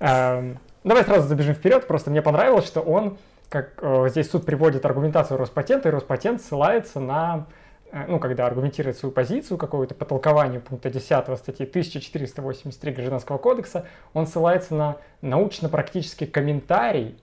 Эм, 0.00 0.58
давай 0.82 1.04
сразу 1.04 1.28
забежим 1.28 1.54
вперед. 1.54 1.86
Просто 1.86 2.10
мне 2.10 2.22
понравилось, 2.22 2.66
что 2.66 2.80
он, 2.80 3.18
как 3.50 3.74
э, 3.82 4.08
здесь 4.08 4.30
суд 4.30 4.46
приводит 4.46 4.86
аргументацию 4.86 5.36
Роспатента, 5.36 5.88
и 5.88 5.92
Роспатент 5.92 6.40
ссылается 6.40 7.00
на 7.00 7.46
ну, 7.92 8.18
когда 8.18 8.46
аргументирует 8.46 8.98
свою 8.98 9.12
позицию 9.12 9.58
какую-то 9.58 9.94
по 9.94 10.04
толкованию 10.04 10.60
пункта 10.60 10.90
10 10.90 11.38
статьи 11.38 11.66
1483 11.66 12.92
Гражданского 12.92 13.38
кодекса, 13.38 13.86
он 14.12 14.26
ссылается 14.26 14.74
на 14.74 14.96
научно-практический 15.22 16.26
комментарий, 16.26 17.16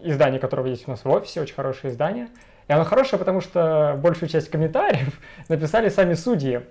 издание 0.00 0.40
которого 0.40 0.66
есть 0.66 0.88
у 0.88 0.90
нас 0.90 1.04
в 1.04 1.10
офисе, 1.10 1.40
очень 1.40 1.54
хорошее 1.54 1.92
издание. 1.92 2.28
И 2.68 2.72
оно 2.72 2.84
хорошее, 2.84 3.18
потому 3.18 3.40
что 3.40 3.98
большую 4.00 4.28
часть 4.28 4.50
комментариев 4.50 5.18
написали 5.48 5.88
сами 5.88 6.14
судьи 6.14 6.62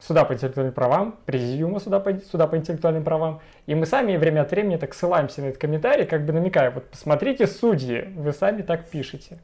суда 0.00 0.24
по 0.24 0.34
интеллектуальным 0.34 0.74
правам, 0.74 1.16
президиума 1.24 1.80
суда 1.80 2.00
по, 2.00 2.12
суда 2.18 2.46
по 2.46 2.56
интеллектуальным 2.56 3.04
правам. 3.04 3.40
И 3.66 3.74
мы 3.74 3.86
сами 3.86 4.16
время 4.16 4.42
от 4.42 4.50
времени 4.50 4.76
так 4.76 4.94
ссылаемся 4.94 5.40
на 5.40 5.46
этот 5.46 5.60
комментарий, 5.60 6.04
как 6.04 6.24
бы 6.24 6.32
намекая, 6.32 6.70
вот 6.70 6.90
посмотрите, 6.90 7.46
судьи, 7.46 8.08
вы 8.16 8.32
сами 8.32 8.62
так 8.62 8.88
пишете. 8.88 9.38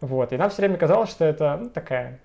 Вот. 0.00 0.32
И 0.32 0.36
нам 0.36 0.50
все 0.50 0.62
время 0.62 0.76
казалось, 0.76 1.10
что 1.10 1.24
это 1.24 1.58
ну, 1.62 1.70
такая 1.70 2.18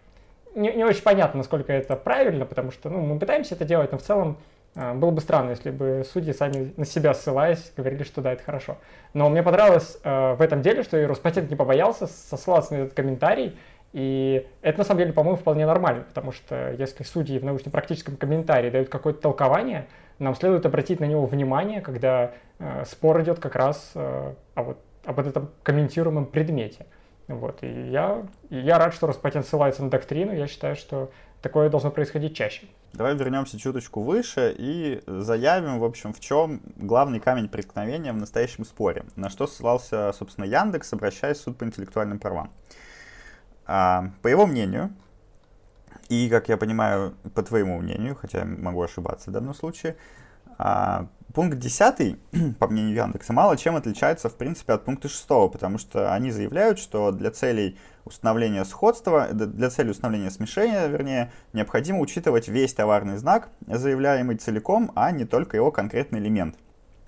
не, 0.58 0.74
не 0.74 0.84
очень 0.84 1.04
понятно, 1.04 1.38
насколько 1.38 1.72
это 1.72 1.96
правильно, 1.96 2.46
потому 2.46 2.72
что 2.72 2.90
ну, 2.90 3.00
мы 3.02 3.20
пытаемся 3.20 3.56
это 3.56 3.64
делать, 3.64 3.92
но 3.92 3.98
в 3.98 4.02
целом 4.02 4.38
э, 4.76 4.94
было 4.94 5.12
бы 5.12 5.22
странно, 5.22 5.52
если 5.52 5.72
бы 5.72 6.04
судьи 6.12 6.34
сами 6.34 6.74
на 6.76 6.86
себя 6.86 7.14
ссылаясь 7.14 7.72
говорили, 7.78 8.04
что 8.04 8.22
да, 8.22 8.34
это 8.34 8.44
хорошо. 8.44 8.78
Но 9.14 9.30
мне 9.30 9.44
понравилось 9.44 10.00
э, 10.04 10.34
в 10.34 10.42
этом 10.42 10.62
деле, 10.62 10.84
что 10.84 10.98
и 10.98 11.06
Роспатент 11.06 11.50
не 11.50 11.56
побоялся 11.56 12.08
сослаться 12.08 12.74
на 12.74 12.78
этот 12.80 12.94
комментарий, 12.94 13.58
и 13.94 14.46
это 14.62 14.80
на 14.80 14.84
самом 14.84 15.00
деле, 15.00 15.14
по-моему, 15.14 15.38
вполне 15.38 15.66
нормально, 15.66 16.04
потому 16.08 16.32
что 16.32 16.72
если 16.72 17.04
судьи 17.04 17.40
в 17.40 17.46
научно-практическом 17.46 18.18
комментарии 18.18 18.70
дают 18.70 18.90
какое-то 18.90 19.22
толкование, 19.22 19.88
нам 20.20 20.36
следует 20.36 20.66
обратить 20.66 21.00
на 21.00 21.06
него 21.06 21.26
внимание, 21.26 21.82
когда 21.82 22.32
э, 22.60 22.84
спор 22.86 23.22
идет 23.22 23.40
как 23.40 23.56
раз 23.56 23.92
э, 23.96 24.34
о 24.56 24.64
вот, 24.64 24.80
об 25.06 25.20
этом 25.20 25.50
комментируемом 25.64 26.26
предмете. 26.26 26.86
Вот. 27.28 27.62
И 27.62 27.90
я, 27.90 28.26
и 28.50 28.58
я 28.58 28.78
рад, 28.80 28.94
что 28.94 29.08
Роспатент 29.08 29.46
ссылается 29.46 29.84
на 29.84 29.90
доктрину. 29.90 30.34
Я 30.34 30.48
считаю, 30.48 30.76
что 30.76 31.12
такое 31.42 31.70
должно 31.70 31.92
происходить 31.92 32.36
чаще. 32.36 32.68
Давай 32.94 33.16
вернемся 33.16 33.60
чуточку 33.60 34.02
выше 34.02 34.56
и 34.58 35.02
заявим, 35.06 35.80
в 35.80 35.84
общем, 35.84 36.14
в 36.14 36.20
чем 36.20 36.62
главный 36.78 37.20
камень 37.20 37.50
преткновения 37.50 38.14
в 38.14 38.18
настоящем 38.18 38.66
споре. 38.66 39.04
На 39.16 39.30
что 39.30 39.46
ссылался, 39.46 40.14
собственно, 40.14 40.46
Яндекс, 40.46 40.94
обращаясь 40.94 41.38
в 41.38 41.42
суд 41.42 41.58
по 41.58 41.66
интеллектуальным 41.66 42.20
правам. 42.20 42.52
А, 43.66 44.12
по 44.22 44.30
его 44.30 44.46
мнению, 44.46 44.94
и, 46.10 46.30
как 46.30 46.48
я 46.48 46.56
понимаю, 46.56 47.16
по 47.36 47.44
твоему 47.44 47.80
мнению, 47.80 48.16
хотя 48.16 48.46
могу 48.46 48.82
ошибаться 48.82 49.30
в 49.30 49.34
данном 49.34 49.54
случае, 49.54 49.98
А 50.58 51.08
пункт 51.34 51.60
10, 51.60 52.18
по 52.60 52.68
мнению 52.68 52.96
Яндекса, 52.96 53.34
мало 53.34 53.58
чем 53.58 53.76
отличается, 53.76 54.30
в 54.30 54.36
принципе, 54.36 54.74
от 54.74 54.86
пункта 54.86 55.08
6, 55.08 55.28
потому 55.52 55.78
что 55.78 56.14
они 56.14 56.32
заявляют, 56.32 56.80
что 56.80 57.12
для 57.12 57.32
целей 57.32 57.78
установления 58.06 58.66
сходства, 58.66 59.28
для 59.32 59.70
цели 59.70 59.92
установления 59.92 60.32
смешения, 60.32 60.88
вернее, 60.88 61.32
необходимо 61.54 62.00
учитывать 62.00 62.48
весь 62.48 62.74
товарный 62.74 63.18
знак, 63.18 63.50
заявляемый 63.68 64.38
целиком, 64.38 64.92
а 64.96 65.12
не 65.12 65.26
только 65.26 65.58
его 65.58 65.72
конкретный 65.72 66.20
элемент. 66.20 66.56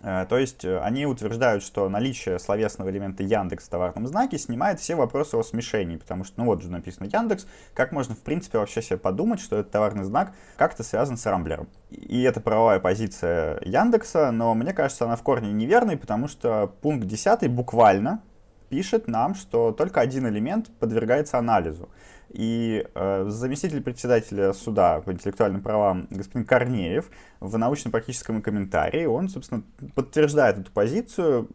Э, 0.01 0.25
то 0.27 0.38
есть 0.38 0.63
э, 0.63 0.79
они 0.79 1.06
утверждают, 1.06 1.63
что 1.63 1.89
наличие 1.89 2.39
словесного 2.39 2.89
элемента 2.89 3.24
Яндекс 3.24 3.65
в 3.65 3.70
товарном 3.70 4.08
знаке 4.08 4.38
снимает 4.38 4.79
все 4.79 4.96
вопросы 4.96 5.36
о 5.36 5.44
смешении, 5.44 5.98
потому 5.98 6.24
что, 6.24 6.36
ну 6.38 6.46
вот 6.46 6.62
же 6.62 6.72
написано 6.72 7.08
Яндекс, 7.12 7.48
как 7.74 7.91
можно 7.91 8.15
в 8.15 8.20
принципе 8.20 8.58
вообще 8.58 8.82
себе 8.82 8.98
подумать, 8.98 9.39
что 9.39 9.58
этот 9.58 9.72
товарный 9.72 10.03
знак 10.03 10.34
как-то 10.58 10.84
связан 10.84 11.18
с 11.18 11.25
Рамблером. 11.25 11.68
И 11.91 12.22
это 12.24 12.39
правовая 12.39 12.79
позиция 12.79 13.60
Яндекса, 13.63 14.32
но 14.32 14.53
мне 14.53 14.74
кажется, 14.74 15.06
она 15.06 15.15
в 15.15 15.24
корне 15.24 15.51
неверной, 15.51 15.98
потому 15.98 16.27
что 16.27 16.74
пункт 16.82 17.06
10 17.06 17.50
буквально 17.50 18.22
пишет 18.70 19.08
нам, 19.08 19.36
что 19.36 19.72
только 19.72 20.00
один 20.00 20.27
элемент 20.27 20.70
подвергается 20.79 21.38
анализу. 21.38 21.89
И 22.31 22.86
э, 22.93 23.25
заместитель 23.27 23.81
председателя 23.81 24.53
суда 24.53 25.01
по 25.01 25.12
интеллектуальным 25.12 25.62
правам 25.62 26.07
господин 26.09 26.45
Корнеев 26.45 27.09
в 27.39 27.57
научно-практическом 27.57 28.41
комментарии, 28.41 29.05
он, 29.05 29.29
собственно, 29.29 29.63
подтверждает 29.95 30.59
эту 30.59 30.71
позицию, 30.71 31.50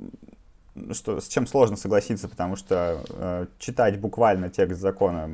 что, 0.92 1.20
с 1.20 1.28
чем 1.28 1.46
сложно 1.46 1.76
согласиться, 1.76 2.28
потому 2.28 2.56
что 2.56 3.02
э, 3.08 3.46
читать 3.58 4.00
буквально 4.00 4.50
текст 4.50 4.80
закона 4.80 5.30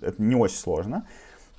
это 0.00 0.22
не 0.22 0.34
очень 0.34 0.56
сложно. 0.56 1.06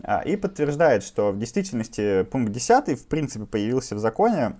А, 0.02 0.22
и 0.22 0.36
подтверждает, 0.36 1.04
что 1.04 1.32
в 1.32 1.38
действительности 1.38 2.24
пункт 2.24 2.52
10 2.52 3.00
в 3.00 3.08
принципе 3.08 3.46
появился 3.46 3.96
в 3.96 4.00
законе 4.00 4.56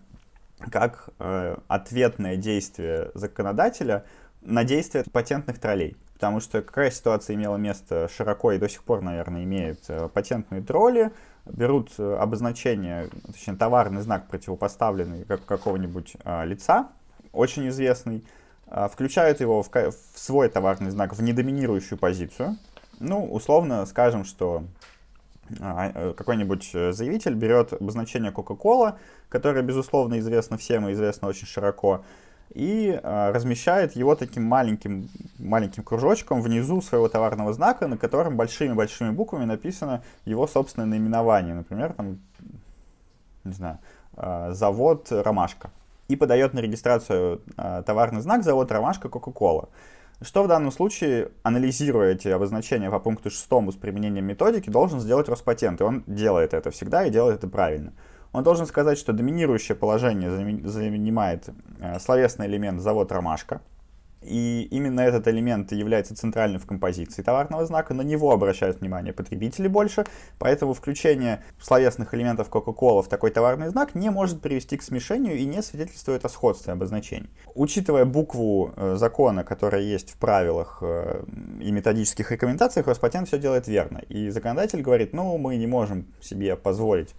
как 0.72 1.10
э, 1.20 1.58
ответное 1.68 2.38
действие 2.38 3.12
законодателя 3.16 4.06
на 4.46 4.64
действия 4.64 5.04
патентных 5.12 5.60
троллей. 5.60 5.98
Потому 6.14 6.40
что 6.40 6.62
какая 6.62 6.90
ситуация 6.92 7.36
имела 7.36 7.58
место 7.58 8.10
широко 8.16 8.54
и 8.54 8.58
до 8.58 8.70
сих 8.70 8.84
пор, 8.84 9.02
наверное, 9.02 9.44
имеет 9.44 9.80
э, 9.90 10.08
патентные 10.08 10.62
тролли, 10.62 11.12
берут 11.46 11.92
э, 11.98 12.16
обозначение, 12.16 13.10
точнее, 13.28 13.58
товарный 13.58 14.02
знак, 14.02 14.28
противопоставленный 14.28 15.26
как 15.26 15.46
какого-нибудь 15.46 16.14
а, 16.24 16.46
лица, 16.46 16.90
очень 17.34 17.68
известный, 17.70 18.24
а, 18.68 18.88
включают 18.88 19.42
его 19.42 19.64
в, 19.64 19.70
в 19.70 19.94
свой 20.16 20.48
товарный 20.50 20.92
знак 20.92 21.14
в 21.14 21.22
недоминирующую 21.22 21.98
позицию. 21.98 22.58
Ну, 23.00 23.26
условно 23.26 23.86
скажем, 23.86 24.24
что 24.24 24.64
а, 25.60 25.92
э, 25.94 26.14
какой-нибудь 26.16 26.72
заявитель 26.72 27.34
берет 27.34 27.74
обозначение 27.74 28.32
Coca-Cola, 28.32 28.96
которое, 29.28 29.62
безусловно, 29.62 30.20
известно 30.20 30.58
всем 30.58 30.88
и 30.88 30.94
известно 30.94 31.28
очень 31.28 31.48
широко, 31.48 32.06
и 32.54 33.00
э, 33.02 33.32
размещает 33.32 33.96
его 33.96 34.16
таким 34.16 34.44
маленьким, 34.44 35.10
маленьким 35.40 35.84
кружочком 35.84 36.42
внизу 36.42 36.82
своего 36.82 37.10
товарного 37.10 37.54
знака, 37.54 37.88
на 37.88 37.98
котором 37.98 38.38
большими-большими 38.38 39.12
буквами 39.12 39.46
написано 39.46 40.04
его 40.26 40.48
собственное 40.48 40.88
наименование. 40.88 41.56
Например, 41.56 41.94
там, 41.94 42.20
не 43.44 43.54
знаю, 43.54 43.80
э, 44.18 44.52
завод 44.54 45.08
«Ромашка». 45.12 45.72
И 46.10 46.16
подает 46.16 46.54
на 46.54 46.60
регистрацию 46.60 47.42
э, 47.58 47.84
товарный 47.86 48.22
знак 48.22 48.44
«Завод 48.44 48.72
Ромашка 48.72 49.10
Кока-Кола». 49.10 49.70
Что 50.22 50.44
в 50.44 50.48
данном 50.48 50.72
случае, 50.72 51.32
анализируя 51.42 52.14
эти 52.14 52.30
обозначения 52.30 52.90
по 52.90 53.00
пункту 53.00 53.30
6 53.30 53.44
с 53.44 53.76
применением 53.76 54.26
методики, 54.26 54.70
должен 54.70 55.00
сделать 55.00 55.28
Роспатент. 55.28 55.82
И 55.82 55.84
он 55.84 56.04
делает 56.08 56.54
это 56.54 56.72
всегда 56.72 57.06
и 57.06 57.10
делает 57.10 57.40
это 57.40 57.48
правильно. 57.48 57.92
Он 58.34 58.44
должен 58.44 58.66
сказать, 58.66 58.98
что 58.98 59.14
доминирующее 59.14 59.76
положение 59.76 60.30
занимает 60.68 61.50
э, 61.80 62.00
словесный 62.00 62.48
элемент 62.48 62.82
завод 62.82 63.12
«Ромашка», 63.12 63.62
и 64.26 64.68
именно 64.72 65.02
этот 65.02 65.28
элемент 65.28 65.72
является 65.72 66.16
центральным 66.16 66.60
в 66.60 66.66
композиции 66.66 67.22
товарного 67.22 67.66
знака, 67.66 67.94
на 67.94 68.02
него 68.02 68.32
обращают 68.32 68.82
внимание 68.82 69.14
потребители 69.14 69.68
больше, 69.68 70.06
поэтому 70.40 70.74
включение 70.74 71.44
словесных 71.60 72.14
элементов 72.14 72.50
Coca-Cola 72.50 73.04
в 73.04 73.08
такой 73.08 73.32
товарный 73.32 73.70
знак 73.70 73.96
не 73.96 74.10
может 74.10 74.42
привести 74.42 74.78
к 74.78 74.84
смешению 74.84 75.38
и 75.38 75.46
не 75.46 75.62
свидетельствует 75.62 76.26
о 76.26 76.30
сходстве 76.30 76.74
обозначений. 76.74 77.30
Учитывая 77.56 78.06
букву 78.06 78.74
э, 78.76 78.96
закона, 78.98 79.44
которая 79.44 79.82
есть 79.82 80.12
в 80.12 80.18
правилах 80.18 80.80
э, 80.82 81.24
и 81.62 81.72
методических 81.72 82.32
рекомендациях, 82.32 82.88
Роспатент 82.88 83.28
все 83.28 83.38
делает 83.38 83.68
верно. 83.68 84.00
И 84.10 84.30
законодатель 84.30 84.82
говорит, 84.82 85.14
ну, 85.14 85.38
мы 85.38 85.56
не 85.58 85.68
можем 85.68 86.08
себе 86.22 86.56
позволить 86.56 87.16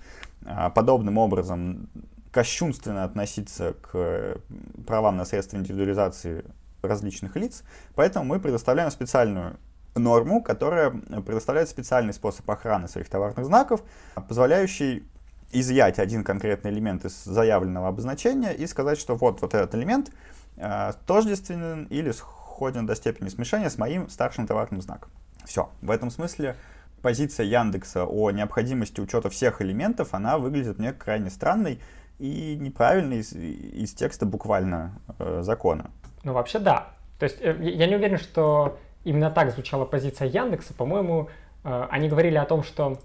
а, 0.46 0.70
подобным 0.70 1.18
образом 1.18 1.88
кощунственно 2.30 3.04
относиться 3.04 3.74
к 3.80 4.38
правам 4.86 5.16
на 5.16 5.24
средства 5.24 5.56
индивидуализации 5.56 6.44
различных 6.88 7.36
лиц, 7.36 7.62
поэтому 7.94 8.24
мы 8.24 8.40
предоставляем 8.40 8.90
специальную 8.90 9.56
норму, 9.94 10.42
которая 10.42 10.90
предоставляет 10.90 11.68
специальный 11.68 12.12
способ 12.12 12.48
охраны 12.50 12.88
своих 12.88 13.08
товарных 13.08 13.46
знаков, 13.46 13.82
позволяющий 14.28 15.04
изъять 15.52 15.98
один 15.98 16.24
конкретный 16.24 16.72
элемент 16.72 17.04
из 17.04 17.24
заявленного 17.24 17.88
обозначения 17.88 18.52
и 18.52 18.66
сказать, 18.66 18.98
что 18.98 19.14
вот, 19.14 19.40
вот 19.40 19.54
этот 19.54 19.74
элемент 19.74 20.10
э, 20.56 20.92
тождественен 21.06 21.84
или 21.84 22.10
сходен 22.10 22.86
до 22.86 22.96
степени 22.96 23.28
смешения 23.28 23.70
с 23.70 23.78
моим 23.78 24.08
старшим 24.08 24.46
товарным 24.46 24.82
знаком. 24.82 25.10
Все. 25.44 25.70
В 25.80 25.90
этом 25.90 26.10
смысле 26.10 26.56
позиция 27.02 27.46
Яндекса 27.46 28.04
о 28.04 28.30
необходимости 28.30 29.00
учета 29.00 29.30
всех 29.30 29.62
элементов, 29.62 30.14
она 30.14 30.38
выглядит 30.38 30.78
мне 30.78 30.92
крайне 30.92 31.30
странной 31.30 31.80
и 32.18 32.56
неправильной 32.58 33.18
из, 33.18 33.32
из 33.32 33.92
текста 33.92 34.26
буквально 34.26 34.98
э, 35.18 35.42
закона. 35.42 35.90
Ну, 36.24 36.32
вообще 36.32 36.58
да. 36.58 36.88
То 37.18 37.24
есть 37.24 37.40
э, 37.40 37.56
я 37.60 37.86
не 37.86 37.94
уверен, 37.94 38.18
что 38.18 38.78
именно 39.04 39.30
так 39.30 39.52
звучала 39.52 39.84
позиция 39.84 40.28
Яндекса. 40.28 40.74
По-моему, 40.74 41.28
э, 41.62 41.86
они 41.90 42.08
говорили 42.08 42.36
о 42.36 42.44
том, 42.46 42.64
что 42.64 42.98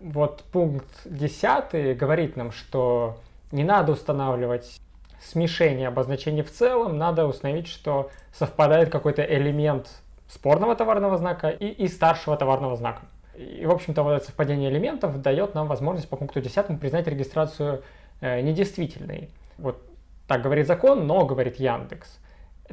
вот 0.00 0.42
пункт 0.52 0.88
10 1.04 1.96
говорит 1.96 2.36
нам, 2.36 2.52
что 2.52 3.18
не 3.52 3.64
надо 3.64 3.92
устанавливать 3.92 4.80
смешение 5.22 5.88
обозначений 5.88 6.42
в 6.42 6.50
целом, 6.50 6.98
надо 6.98 7.26
установить, 7.26 7.68
что 7.68 8.10
совпадает 8.32 8.90
какой-то 8.90 9.22
элемент 9.22 9.88
спорного 10.28 10.74
товарного 10.76 11.16
знака 11.16 11.48
и, 11.48 11.66
и 11.66 11.88
старшего 11.88 12.36
товарного 12.36 12.76
знака. 12.76 13.02
И, 13.36 13.64
в 13.64 13.70
общем-то, 13.70 14.02
вот 14.02 14.12
это 14.12 14.26
совпадение 14.26 14.70
элементов 14.70 15.20
дает 15.20 15.54
нам 15.54 15.66
возможность 15.66 16.08
по 16.08 16.16
пункту 16.16 16.40
10 16.40 16.78
признать 16.78 17.06
регистрацию 17.06 17.82
э, 18.20 18.40
недействительной. 18.40 19.30
Вот 19.58 19.82
так 20.28 20.42
говорит 20.42 20.66
закон, 20.66 21.06
но 21.06 21.24
говорит 21.24 21.56
Яндекс. 21.56 22.18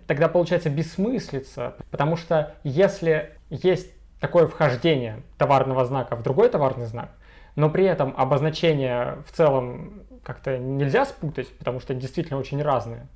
Тогда 0.08 0.28
получается 0.28 0.70
бессмыслица, 0.70 1.76
потому 1.90 2.16
что 2.16 2.56
если 2.64 3.32
есть 3.50 3.92
такое 4.20 4.48
вхождение 4.48 5.24
товарного 5.38 5.84
знака 5.86 6.16
в 6.16 6.24
другой 6.24 6.50
товарный 6.50 6.86
знак, 6.86 7.12
но 7.56 7.70
при 7.70 7.86
этом 7.86 8.14
обозначение 8.16 9.18
в 9.28 9.32
целом 9.36 10.04
как-то 10.24 10.58
нельзя 10.58 11.06
спутать, 11.06 11.52
потому 11.58 11.80
что 11.80 11.94
они 11.94 12.02
действительно 12.02 12.40
очень 12.40 12.62
разные 12.62 13.08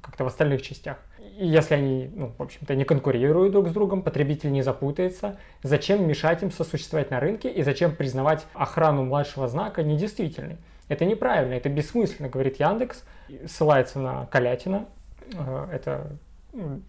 как-то 0.00 0.24
в 0.24 0.26
остальных 0.26 0.62
частях. 0.62 0.96
И 1.38 1.46
если 1.46 1.74
они, 1.74 2.10
ну, 2.14 2.32
в 2.36 2.42
общем-то, 2.42 2.74
не 2.74 2.84
конкурируют 2.84 3.52
друг 3.52 3.68
с 3.68 3.72
другом, 3.72 4.02
потребитель 4.02 4.50
не 4.50 4.62
запутается, 4.62 5.38
зачем 5.62 6.06
мешать 6.08 6.42
им 6.42 6.50
сосуществовать 6.50 7.10
на 7.10 7.20
рынке 7.20 7.50
и 7.50 7.62
зачем 7.62 7.94
признавать 7.94 8.46
охрану 8.54 9.04
младшего 9.04 9.48
знака 9.48 9.82
недействительной? 9.82 10.56
Это 10.88 11.04
неправильно, 11.04 11.54
это 11.54 11.68
бессмысленно, 11.68 12.28
говорит 12.28 12.58
Яндекс, 12.58 13.04
ссылается 13.46 13.98
на 14.00 14.26
Калятина. 14.26 14.86
Э, 15.34 15.68
это 15.72 16.16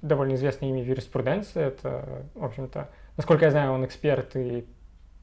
довольно 0.01 0.36
известное 0.36 0.69
имя 0.69 0.81
в 0.83 0.88
юриспруденции. 0.88 1.62
Это, 1.62 2.25
в 2.33 2.43
общем-то, 2.43 2.89
насколько 3.17 3.45
я 3.45 3.51
знаю, 3.51 3.74
он 3.74 3.86
эксперт 3.86 4.36
и 4.36 4.65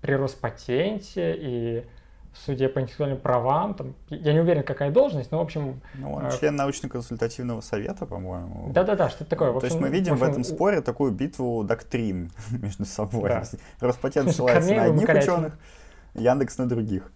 при 0.01 0.13
Роспатенте, 0.13 1.35
и 1.37 1.85
в 2.33 2.39
суде 2.39 2.69
по 2.69 2.81
интеллектуальным 2.81 3.19
правам. 3.19 3.75
Там, 3.75 3.95
я 4.11 4.33
не 4.33 4.41
уверен, 4.41 4.63
какая 4.63 4.91
должность, 4.91 5.33
но, 5.33 5.39
в 5.39 5.43
общем... 5.43 5.81
Ну, 5.95 6.15
он 6.15 6.27
э, 6.27 6.31
член 6.39 6.55
научно-консультативного 6.57 7.61
совета, 7.61 8.07
по-моему. 8.07 8.71
Да-да-да, 8.73 9.09
что-то 9.09 9.31
такое. 9.31 9.49
общем, 9.49 9.61
То 9.61 9.67
есть 9.67 9.81
мы 9.81 9.89
видим 9.89 10.15
в, 10.15 10.23
общем, 10.23 10.27
в 10.27 10.31
этом 10.31 10.45
споре 10.45 10.81
такую 10.81 11.13
битву 11.13 11.65
доктрин 11.65 12.31
между 12.51 12.85
собой. 12.85 13.31
Да. 13.31 13.43
Роспатент 13.81 14.31
ссылается 14.31 14.75
на 14.75 14.85
одних 14.85 15.09
ученых, 15.09 15.59
Яндекс 16.15 16.59
на 16.59 16.69
других. 16.69 17.11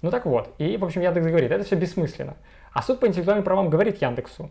Ну 0.00 0.10
так 0.10 0.26
вот, 0.26 0.54
и, 0.58 0.76
в 0.76 0.84
общем, 0.84 1.02
Яндекс 1.02 1.26
говорит, 1.26 1.50
это 1.50 1.64
все 1.64 1.76
бессмысленно. 1.76 2.36
А 2.72 2.82
суд 2.82 3.00
по 3.00 3.06
интеллектуальным 3.06 3.44
правам 3.44 3.68
говорит 3.68 4.00
Яндексу, 4.00 4.50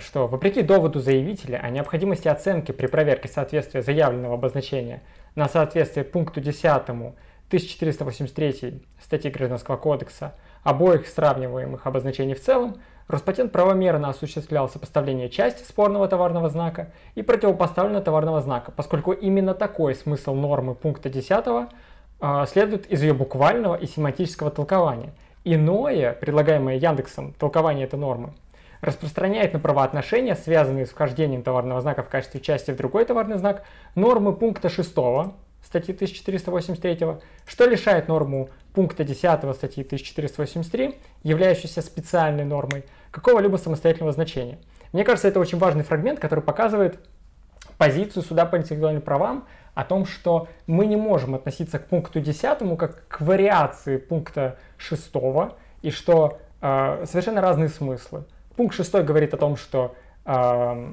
что 0.00 0.26
вопреки 0.26 0.62
доводу 0.62 1.00
заявителя 1.00 1.58
о 1.58 1.70
необходимости 1.70 2.28
оценки 2.28 2.72
при 2.72 2.86
проверке 2.86 3.28
соответствия 3.28 3.82
заявленного 3.82 4.34
обозначения 4.34 5.02
на 5.34 5.48
соответствие 5.48 6.04
пункту 6.04 6.40
10 6.40 6.88
1483 6.88 8.82
статьи 9.02 9.30
Гражданского 9.30 9.76
кодекса 9.76 10.34
обоих 10.62 11.06
сравниваемых 11.06 11.86
обозначений 11.86 12.34
в 12.34 12.42
целом, 12.42 12.76
Роспатент 13.08 13.52
правомерно 13.52 14.10
осуществлял 14.10 14.68
сопоставление 14.68 15.30
части 15.30 15.62
спорного 15.62 16.08
товарного 16.08 16.50
знака 16.50 16.92
и 17.14 17.22
противопоставленного 17.22 18.04
товарного 18.04 18.42
знака, 18.42 18.70
поскольку 18.70 19.12
именно 19.12 19.54
такой 19.54 19.94
смысл 19.94 20.34
нормы 20.34 20.74
пункта 20.74 21.08
10 21.08 21.70
э, 22.20 22.44
следует 22.46 22.86
из 22.86 23.02
ее 23.02 23.14
буквального 23.14 23.76
и 23.76 23.86
семантического 23.86 24.50
толкования. 24.50 25.14
иное, 25.42 26.12
предлагаемое 26.12 26.76
Яндексом, 26.76 27.32
толкование 27.32 27.86
этой 27.86 27.98
нормы, 27.98 28.34
распространяет 28.80 29.52
на 29.52 29.58
правоотношения, 29.58 30.34
связанные 30.34 30.86
с 30.86 30.90
вхождением 30.90 31.42
товарного 31.42 31.80
знака 31.80 32.02
в 32.02 32.08
качестве 32.08 32.40
части 32.40 32.70
в 32.70 32.76
другой 32.76 33.04
товарный 33.04 33.38
знак, 33.38 33.64
нормы 33.94 34.34
пункта 34.34 34.68
6 34.68 34.94
статьи 35.62 35.94
1483, 35.94 36.98
что 37.46 37.66
лишает 37.66 38.08
норму 38.08 38.50
пункта 38.72 39.04
10 39.04 39.54
статьи 39.54 39.84
1483, 39.84 40.98
являющейся 41.22 41.82
специальной 41.82 42.44
нормой, 42.44 42.84
какого-либо 43.10 43.56
самостоятельного 43.56 44.12
значения. 44.12 44.58
Мне 44.92 45.04
кажется, 45.04 45.28
это 45.28 45.40
очень 45.40 45.58
важный 45.58 45.84
фрагмент, 45.84 46.20
который 46.20 46.40
показывает 46.40 46.98
позицию 47.76 48.22
суда 48.22 48.46
по 48.46 48.56
интеллектуальным 48.56 49.02
правам 49.02 49.46
о 49.74 49.84
том, 49.84 50.06
что 50.06 50.48
мы 50.66 50.86
не 50.86 50.96
можем 50.96 51.34
относиться 51.34 51.78
к 51.78 51.86
пункту 51.86 52.20
10 52.20 52.76
как 52.78 53.06
к 53.06 53.20
вариации 53.20 53.96
пункта 53.96 54.58
6, 54.76 55.12
и 55.82 55.90
что 55.90 56.38
э, 56.60 57.04
совершенно 57.06 57.40
разные 57.40 57.68
смыслы. 57.68 58.24
Пункт 58.58 58.74
6 58.74 58.92
говорит 59.04 59.34
о 59.34 59.36
том, 59.36 59.56
что 59.56 59.94
э, 60.24 60.92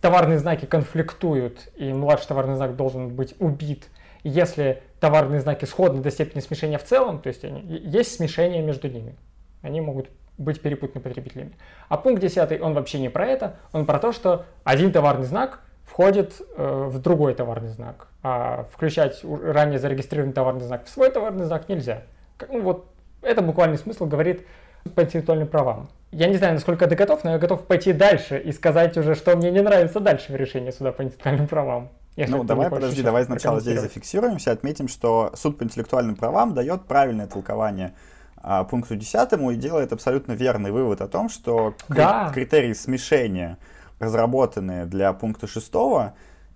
товарные 0.00 0.38
знаки 0.38 0.64
конфликтуют, 0.64 1.68
и 1.76 1.92
младший 1.92 2.28
товарный 2.28 2.56
знак 2.56 2.74
должен 2.74 3.10
быть 3.10 3.34
убит, 3.38 3.88
если 4.24 4.82
товарные 4.98 5.40
знаки 5.40 5.66
сходны 5.66 6.00
до 6.00 6.10
степени 6.10 6.40
смешения 6.40 6.78
в 6.78 6.84
целом, 6.84 7.20
то 7.20 7.26
есть 7.28 7.44
они, 7.44 7.60
есть 7.60 8.14
смешение 8.14 8.62
между 8.62 8.88
ними. 8.88 9.14
Они 9.60 9.82
могут 9.82 10.08
быть 10.38 10.62
перепутаны 10.62 11.02
потребителями. 11.02 11.52
А 11.90 11.98
пункт 11.98 12.22
10, 12.22 12.62
он 12.62 12.72
вообще 12.72 12.98
не 12.98 13.10
про 13.10 13.26
это, 13.26 13.56
он 13.74 13.84
про 13.84 13.98
то, 13.98 14.12
что 14.12 14.46
один 14.64 14.90
товарный 14.90 15.26
знак 15.26 15.60
входит 15.84 16.40
э, 16.56 16.88
в 16.88 16.98
другой 16.98 17.34
товарный 17.34 17.68
знак. 17.68 18.08
А 18.22 18.66
включать 18.72 19.22
ранее 19.22 19.78
зарегистрированный 19.78 20.32
товарный 20.32 20.64
знак 20.64 20.86
в 20.86 20.88
свой 20.88 21.10
товарный 21.10 21.44
знак 21.44 21.68
нельзя. 21.68 22.04
Ну, 22.48 22.62
вот 22.62 22.86
это 23.20 23.42
буквальный 23.42 23.76
смысл 23.76 24.06
говорит 24.06 24.46
по 24.94 25.02
интеллектуальным 25.02 25.48
правам. 25.48 25.90
Я 26.16 26.28
не 26.28 26.36
знаю, 26.38 26.54
насколько 26.54 26.86
ты 26.86 26.94
готов, 26.94 27.24
но 27.24 27.32
я 27.32 27.38
готов 27.38 27.66
пойти 27.66 27.92
дальше 27.92 28.38
и 28.38 28.50
сказать 28.50 28.96
уже, 28.96 29.14
что 29.14 29.36
мне 29.36 29.50
не 29.50 29.60
нравится 29.60 30.00
дальше 30.00 30.32
в 30.32 30.36
решении 30.36 30.70
суда 30.70 30.90
по 30.90 31.02
интеллектуальным 31.02 31.46
правам. 31.46 31.90
Если 32.16 32.32
ну, 32.32 32.42
давай, 32.42 32.70
подожди, 32.70 33.02
давай 33.02 33.24
сначала 33.24 33.60
здесь 33.60 33.80
зафиксируемся, 33.80 34.52
отметим, 34.52 34.88
что 34.88 35.32
суд 35.34 35.58
по 35.58 35.64
интеллектуальным 35.64 36.16
правам 36.16 36.54
дает 36.54 36.86
правильное 36.86 37.26
толкование 37.26 37.92
а, 38.38 38.64
пункту 38.64 38.96
10 38.96 39.32
и 39.52 39.56
делает 39.56 39.92
абсолютно 39.92 40.32
верный 40.32 40.70
вывод 40.70 41.02
о 41.02 41.08
том, 41.08 41.28
что 41.28 41.74
да. 41.90 42.30
критерии 42.32 42.72
смешения 42.72 43.58
разработанные 43.98 44.86
для 44.86 45.12
пункта 45.12 45.46
6 45.46 45.70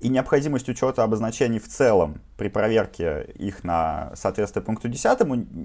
и 0.00 0.08
необходимость 0.08 0.68
учета 0.68 1.04
обозначений 1.04 1.58
в 1.58 1.68
целом 1.68 2.22
при 2.38 2.48
проверке 2.48 3.30
их 3.34 3.64
на 3.64 4.12
соответствие 4.14 4.64
пункту 4.64 4.88
10 4.88 5.20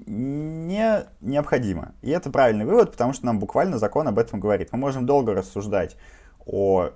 не 0.06 1.06
необходимо. 1.20 1.94
И 2.02 2.10
это 2.10 2.30
правильный 2.30 2.66
вывод, 2.66 2.92
потому 2.92 3.14
что 3.14 3.26
нам 3.26 3.38
буквально 3.38 3.78
закон 3.78 4.06
об 4.08 4.18
этом 4.18 4.38
говорит. 4.38 4.68
Мы 4.72 4.78
можем 4.78 5.06
долго 5.06 5.32
рассуждать 5.32 5.96
о 6.44 6.90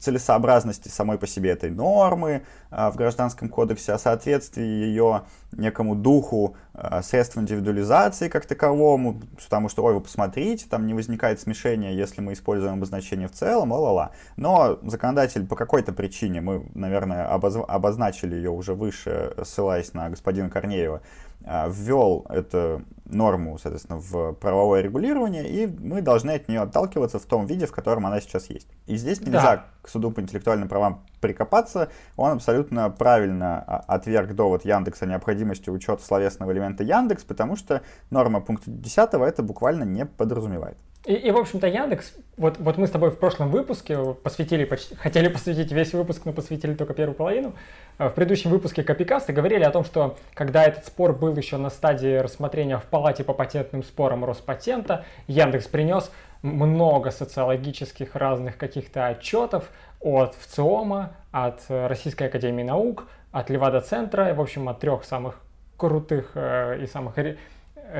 целесообразности 0.00 0.88
самой 0.88 1.18
по 1.18 1.26
себе 1.26 1.50
этой 1.50 1.70
нормы 1.70 2.42
а, 2.70 2.90
в 2.90 2.96
Гражданском 2.96 3.48
кодексе, 3.48 3.92
о 3.92 3.98
соответствии 3.98 4.64
ее 4.64 5.22
некому 5.52 5.94
духу 5.94 6.56
а, 6.72 7.02
средств 7.02 7.36
индивидуализации 7.38 8.28
как 8.28 8.46
таковому, 8.46 9.20
потому 9.42 9.68
что, 9.68 9.84
ой, 9.84 9.94
вы 9.94 10.00
посмотрите, 10.00 10.66
там 10.68 10.86
не 10.86 10.94
возникает 10.94 11.40
смешения, 11.40 11.92
если 11.92 12.20
мы 12.20 12.32
используем 12.32 12.74
обозначение 12.74 13.28
в 13.28 13.32
целом, 13.32 13.72
ла-ла-ла. 13.72 14.10
Но 14.36 14.78
законодатель 14.82 15.46
по 15.46 15.56
какой-то 15.56 15.92
причине, 15.92 16.40
мы, 16.40 16.66
наверное, 16.74 17.26
обозначили 17.28 18.34
ее 18.34 18.50
уже 18.50 18.74
выше, 18.74 19.34
ссылаясь 19.44 19.94
на 19.94 20.10
господина 20.10 20.50
Корнеева, 20.50 21.02
ввел 21.46 22.26
эту 22.28 22.82
норму, 23.04 23.58
соответственно, 23.58 23.98
в 23.98 24.32
правовое 24.34 24.80
регулирование, 24.80 25.46
и 25.46 25.66
мы 25.66 26.00
должны 26.00 26.32
от 26.32 26.48
нее 26.48 26.62
отталкиваться 26.62 27.18
в 27.18 27.24
том 27.26 27.46
виде, 27.46 27.66
в 27.66 27.72
котором 27.72 28.06
она 28.06 28.20
сейчас 28.20 28.48
есть. 28.48 28.68
И 28.86 28.96
здесь 28.96 29.20
нельзя 29.20 29.56
да. 29.56 29.64
к 29.82 29.88
суду 29.88 30.10
по 30.10 30.20
интеллектуальным 30.20 30.68
правам 30.68 31.04
прикопаться. 31.20 31.90
Он 32.16 32.32
абсолютно 32.32 32.90
правильно 32.90 33.62
а, 33.66 33.84
отверг 33.88 34.34
довод 34.34 34.64
Яндекса 34.64 35.04
о 35.04 35.08
необходимости 35.08 35.70
учета 35.70 36.02
словесного 36.02 36.52
элемента 36.52 36.82
Яндекс, 36.82 37.24
потому 37.24 37.56
что 37.56 37.82
норма 38.10 38.40
пункта 38.40 38.70
10 38.70 39.14
это 39.14 39.42
буквально 39.42 39.84
не 39.84 40.06
подразумевает. 40.06 40.78
И, 41.06 41.12
и 41.12 41.30
в 41.30 41.36
общем-то, 41.36 41.66
Яндекс, 41.66 42.14
вот, 42.38 42.56
вот 42.58 42.78
мы 42.78 42.86
с 42.86 42.90
тобой 42.90 43.10
в 43.10 43.18
прошлом 43.18 43.50
выпуске 43.50 44.14
посвятили, 44.14 44.64
почти, 44.64 44.94
хотели 44.94 45.28
посвятить 45.28 45.70
весь 45.70 45.92
выпуск, 45.92 46.22
но 46.24 46.32
посвятили 46.32 46.74
только 46.74 46.94
первую 46.94 47.14
половину. 47.14 47.52
Э, 47.98 48.08
в 48.08 48.14
предыдущем 48.14 48.50
выпуске 48.50 48.82
Копикаста 48.82 49.34
говорили 49.34 49.64
о 49.64 49.70
том, 49.70 49.84
что 49.84 50.16
когда 50.32 50.64
этот 50.64 50.86
спор 50.86 51.12
был 51.12 51.36
еще 51.36 51.58
на 51.58 51.68
стадии 51.68 52.16
рассмотрения 52.16 52.78
в 52.78 52.84
палате 52.84 53.22
по 53.22 53.34
патентным 53.34 53.82
спорам 53.82 54.24
Роспатента, 54.24 55.04
Яндекс 55.26 55.66
принес 55.66 56.10
много 56.40 57.10
социологических 57.10 58.16
разных 58.16 58.56
каких-то 58.56 59.06
отчетов 59.06 59.70
от 60.00 60.34
ВЦИОМа, 60.36 61.12
от 61.32 61.60
Российской 61.68 62.28
Академии 62.28 62.62
Наук, 62.62 63.08
от 63.30 63.50
Левада-центра, 63.50 64.32
в 64.32 64.40
общем, 64.40 64.70
от 64.70 64.80
трех 64.80 65.04
самых 65.04 65.40
крутых 65.76 66.30
э, 66.34 66.82
и 66.82 66.86
самых 66.86 67.18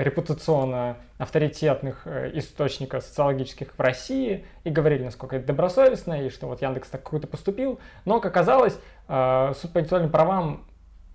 репутационно 0.03 0.97
авторитетных 1.19 2.03
э, 2.07 2.33
источников 2.35 3.05
социологических 3.05 3.75
в 3.77 3.81
России 3.81 4.45
и 4.65 4.71
говорили, 4.71 5.05
насколько 5.05 5.37
это 5.37 5.47
добросовестно 5.47 6.25
и 6.25 6.31
что 6.31 6.49
вот 6.49 6.63
Яндекс 6.63 6.89
так 6.89 7.03
круто 7.03 7.27
поступил. 7.27 7.79
Но, 8.05 8.21
как 8.21 8.33
оказалось, 8.33 8.77
э, 9.09 9.53
суд 9.55 9.73
по 9.73 9.79
интеллектуальным 9.79 10.11
правам, 10.11 10.67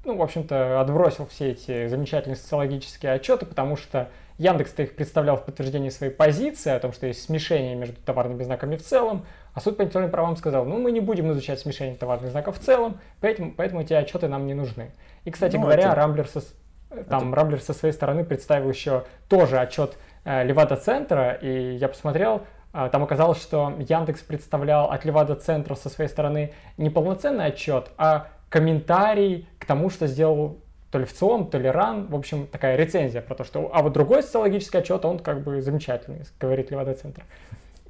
ну, 0.06 0.16
в 0.16 0.22
общем-то, 0.22 0.80
отбросил 0.80 1.26
все 1.28 1.52
эти 1.52 1.88
замечательные 1.88 2.38
социологические 2.38 3.12
отчеты, 3.12 3.46
потому 3.46 3.76
что 3.76 4.10
Яндекс-то 4.38 4.84
их 4.84 4.96
представлял 4.96 5.36
в 5.36 5.44
подтверждении 5.44 5.90
своей 5.90 6.14
позиции 6.14 6.72
о 6.72 6.80
том, 6.80 6.94
что 6.94 7.06
есть 7.06 7.22
смешение 7.22 7.76
между 7.76 8.00
товарными 8.02 8.42
знаками 8.44 8.78
в 8.78 8.82
целом, 8.82 9.26
а 9.54 9.60
суд 9.60 9.76
по 9.76 9.82
интеллектуальным 9.82 10.12
правам 10.12 10.38
сказал, 10.38 10.64
ну, 10.64 10.80
мы 10.80 10.94
не 10.94 11.02
будем 11.02 11.30
изучать 11.34 11.60
смешение 11.60 11.96
товарных 11.96 12.32
знаков 12.32 12.58
в 12.58 12.64
целом, 12.64 13.02
поэтому, 13.20 13.52
поэтому 13.52 13.82
эти 13.82 13.92
отчеты 13.92 14.30
нам 14.30 14.48
не 14.48 14.54
нужны. 14.54 14.92
И, 15.26 15.32
кстати 15.32 15.58
ну, 15.58 15.64
говоря, 15.64 15.88
это... 15.88 15.96
Рамблер 15.96 16.28
со 16.28 16.42
там 16.90 17.30
Это... 17.30 17.36
Рамблер 17.36 17.62
со 17.62 17.74
своей 17.74 17.94
стороны 17.94 18.24
представил 18.24 18.70
еще 18.70 19.06
тоже 19.28 19.60
отчет 19.60 19.98
э, 20.24 20.44
Левада-центра, 20.44 21.34
и 21.34 21.76
я 21.76 21.88
посмотрел, 21.88 22.44
э, 22.74 22.90
там 22.92 23.04
оказалось, 23.04 23.42
что 23.42 23.74
Яндекс 23.78 24.22
представлял 24.22 24.90
от 24.90 25.06
Левада-центра 25.06 25.76
со 25.76 25.90
своей 25.90 26.10
стороны 26.10 26.54
не 26.78 26.90
полноценный 26.90 27.46
отчет, 27.46 27.92
а 27.98 28.28
комментарий 28.50 29.48
к 29.60 29.66
тому, 29.66 29.90
что 29.90 30.08
сделал 30.08 30.58
то 30.92 30.98
ли 30.98 31.06
в 31.06 31.12
ВЦИОМ, 31.12 31.52
то 31.52 31.60
ли 31.60 31.70
РАН, 31.70 32.08
в 32.08 32.16
общем, 32.16 32.48
такая 32.48 32.76
рецензия 32.76 33.22
про 33.22 33.36
то, 33.36 33.44
что... 33.44 33.70
А 33.72 33.84
вот 33.84 33.94
другой 33.94 34.24
социологический 34.24 34.80
отчет, 34.80 35.06
он 35.06 35.20
как 35.20 35.44
бы 35.44 35.62
замечательный, 35.62 36.24
говорит 36.40 36.72
Левада-центр. 36.72 37.24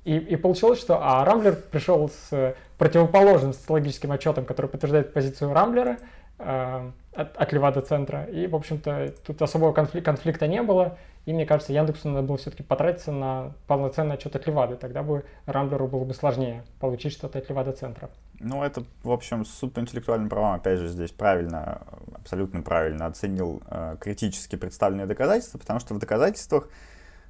И, 0.04 0.18
и 0.18 0.36
получилось, 0.36 0.80
что 0.80 1.00
а 1.02 1.24
Рамблер 1.24 1.56
пришел 1.56 2.10
с 2.10 2.56
противоположным 2.78 3.54
социологическим 3.54 4.12
отчетом, 4.12 4.44
который 4.44 4.68
подтверждает 4.68 5.14
позицию 5.14 5.54
Рамблера, 5.54 5.98
от, 6.40 7.38
от 7.38 7.54
Левада 7.54 7.82
центра. 7.82 8.24
И, 8.26 8.48
в 8.48 8.56
общем-то, 8.56 9.14
тут 9.26 9.42
особого 9.42 9.74
конфлик, 9.74 10.04
конфликта 10.06 10.48
не 10.48 10.64
было. 10.64 10.98
И 11.26 11.34
мне 11.34 11.46
кажется, 11.46 11.74
Яндексу 11.74 12.10
надо 12.10 12.26
было 12.26 12.38
все-таки 12.38 12.64
потратиться 12.64 13.12
на 13.12 13.52
полноценный 13.68 14.16
отчет 14.16 14.36
от 14.36 14.48
Левады. 14.48 14.76
Тогда 14.76 15.04
бы 15.04 15.26
Рамблеру 15.46 15.88
было 15.88 16.06
бы 16.06 16.14
сложнее 16.14 16.64
получить 16.80 17.12
что-то 17.12 17.40
от 17.40 17.50
Левада 17.50 17.74
центра. 17.74 18.10
Ну, 18.40 18.64
это, 18.64 18.84
в 19.04 19.12
общем, 19.12 19.46
суд 19.46 19.74
по 19.74 19.80
интеллектуальным 19.80 20.30
правам, 20.30 20.54
опять 20.54 20.80
же, 20.80 20.88
здесь 20.88 21.12
правильно, 21.12 21.82
абсолютно 22.16 22.62
правильно 22.62 23.06
оценил 23.06 23.62
э, 23.70 23.98
критически 24.00 24.56
представленные 24.56 25.08
доказательства, 25.08 25.58
потому 25.58 25.80
что 25.82 25.94
в 25.94 26.00
доказательствах 26.00 26.70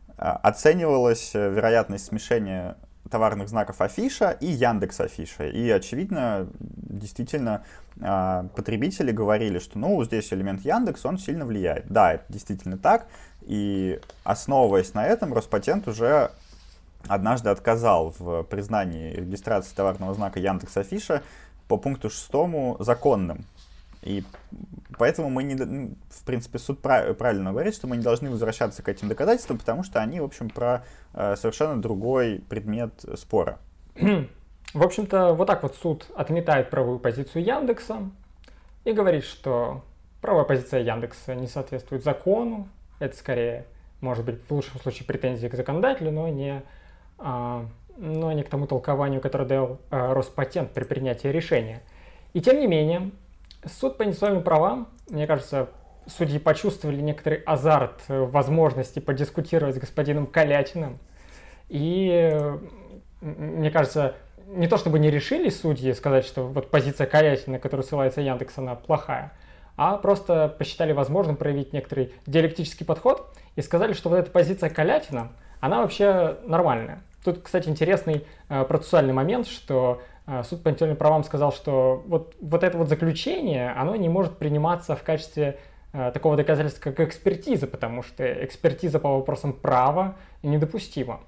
э, 0.10 0.12
оценивалась 0.22 1.32
э, 1.34 1.50
вероятность 1.50 2.06
смешения 2.06 2.78
товарных 3.10 3.50
знаков 3.50 3.82
Афиша 3.82 4.32
и 4.32 4.48
Яндекс 4.48 5.00
Афиша. 5.02 5.48
И, 5.48 5.70
очевидно, 5.70 6.48
действительно, 6.60 7.64
а, 8.02 8.48
потребители 8.56 9.12
говорили, 9.12 9.60
что, 9.60 9.80
ну, 9.80 10.04
здесь 10.04 10.32
элемент 10.32 10.62
Яндекс, 10.64 11.06
он 11.06 11.18
сильно 11.18 11.46
влияет. 11.46 11.88
Да, 11.88 12.14
это 12.14 12.26
действительно 12.30 12.78
так. 12.78 13.08
И, 13.42 14.00
основываясь 14.24 14.94
на 14.94 15.06
этом, 15.06 15.34
Роспатент 15.34 15.88
уже 15.88 16.32
однажды 17.08 17.50
отказал 17.50 18.14
в 18.18 18.44
признании 18.44 19.14
регистрации 19.14 19.74
товарного 19.74 20.14
знака 20.14 20.40
Яндекс 20.40 20.78
Афиша 20.78 21.24
по 21.68 21.78
пункту 21.78 22.10
шестому 22.10 22.78
законным. 22.80 23.46
И 24.02 24.24
поэтому 24.98 25.30
мы 25.30 25.44
не, 25.44 25.56
в 25.56 26.24
принципе, 26.26 26.58
суд 26.58 26.82
правильно 26.82 27.52
говорит, 27.52 27.76
что 27.76 27.88
мы 27.88 27.98
не 27.98 28.04
должны 28.04 28.30
возвращаться 28.30 28.82
к 28.82 28.88
этим 28.88 29.10
доказательствам, 29.10 29.58
потому 29.58 29.84
что 29.84 30.02
они, 30.02 30.20
в 30.22 30.24
общем, 30.24 30.50
про 30.50 30.86
э, 31.14 31.36
совершенно 31.36 31.82
другой 31.82 32.42
предмет 32.50 32.94
спора. 33.16 33.60
В 34.74 34.84
общем-то, 34.84 35.34
вот 35.34 35.48
так 35.48 35.64
вот 35.64 35.76
суд 35.76 36.06
отметает 36.16 36.70
правую 36.70 37.00
позицию 37.00 37.44
Яндекса 37.44 38.10
и 38.86 38.94
говорит, 38.94 39.24
что 39.24 39.84
правая 40.22 40.44
позиция 40.44 40.82
Яндекса 40.82 41.34
не 41.34 41.48
соответствует 41.48 42.04
закону. 42.04 42.68
Это 43.00 43.18
скорее, 43.18 43.66
может 44.00 44.26
быть, 44.26 44.42
в 44.48 44.52
лучшем 44.52 44.80
случае 44.80 45.08
претензии 45.08 45.48
к 45.48 45.56
законодателю, 45.56 46.12
но 46.12 46.28
не, 46.28 46.62
а, 47.18 47.66
но 47.98 48.32
не 48.32 48.44
к 48.44 48.50
тому 48.50 48.68
толкованию, 48.68 49.22
которое 49.22 49.46
дал 49.46 49.80
а, 49.90 50.14
Роспатент 50.14 50.72
при 50.72 50.84
принятии 50.84 51.30
решения. 51.30 51.82
И 52.34 52.42
тем 52.42 52.60
не 52.60 52.68
менее, 52.68 53.10
Суд 53.66 53.98
по 53.98 54.04
индивидуальным 54.04 54.44
правам, 54.44 54.88
мне 55.10 55.28
кажется, 55.28 55.70
судьи 56.08 56.40
почувствовали 56.40 57.02
некоторый 57.02 57.40
азарт 57.40 58.04
возможности 58.08 59.00
подискутировать 59.00 59.76
с 59.76 59.80
господином 59.80 60.28
Калятиным. 60.28 61.00
И, 61.68 62.40
мне 63.22 63.70
кажется, 63.70 64.16
не 64.48 64.68
то 64.68 64.78
чтобы 64.78 65.00
не 65.00 65.12
решили 65.12 65.50
судьи 65.50 65.94
сказать, 65.94 66.26
что 66.26 66.48
вот 66.48 66.72
позиция 66.72 67.06
Калятина, 67.06 67.54
на 67.54 67.60
которую 67.60 67.86
ссылается 67.86 68.22
Яндекс, 68.22 68.58
она 68.58 68.76
плохая, 68.76 69.34
а 69.78 69.98
просто 69.98 70.54
посчитали 70.58 70.92
возможным 70.92 71.38
проявить 71.38 71.72
некоторый 71.74 72.14
диалектический 72.26 72.86
подход 72.86 73.34
и 73.56 73.62
сказали, 73.62 73.94
что 73.94 74.10
вот 74.10 74.18
эта 74.18 74.32
позиция 74.32 74.70
Калятина, 74.70 75.32
она 75.60 75.82
вообще 75.82 76.38
нормальная. 76.46 77.02
Тут, 77.24 77.44
кстати, 77.44 77.70
интересный 77.70 78.26
э, 78.48 78.64
процессуальный 78.64 79.14
момент, 79.14 79.46
что 79.46 80.02
э, 80.02 80.19
суд 80.44 80.64
по 80.64 80.70
интеллектуальным 80.70 80.98
правам 80.98 81.24
сказал, 81.24 81.52
что 81.52 82.04
вот, 82.06 82.36
вот 82.40 82.64
это 82.64 82.78
вот 82.78 82.90
заключение, 82.90 83.72
оно 83.72 83.96
не 83.96 84.10
может 84.10 84.38
приниматься 84.38 84.96
в 84.96 85.04
качестве 85.04 85.60
э, 85.94 86.12
такого 86.14 86.38
доказательства, 86.38 86.92
как 86.92 87.00
экспертиза, 87.00 87.68
потому 87.68 88.04
что 88.04 88.24
экспертиза 88.46 89.00
по 89.00 89.18
вопросам 89.18 89.54
права 89.54 90.16
недопустима. 90.44 91.22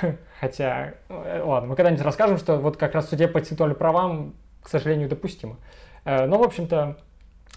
Хотя, 0.40 0.94
э, 1.08 1.42
ладно, 1.44 1.70
мы 1.70 1.76
когда-нибудь 1.76 2.04
расскажем, 2.04 2.38
что 2.38 2.58
вот 2.58 2.76
как 2.76 2.94
раз 2.94 3.08
суде 3.08 3.28
по 3.28 3.38
интеллектуальным 3.38 3.78
правам, 3.78 4.34
к 4.62 4.68
сожалению, 4.68 5.08
допустимо. 5.08 5.56
Э, 6.04 6.26
но, 6.26 6.38
в 6.38 6.42
общем-то, 6.42 6.98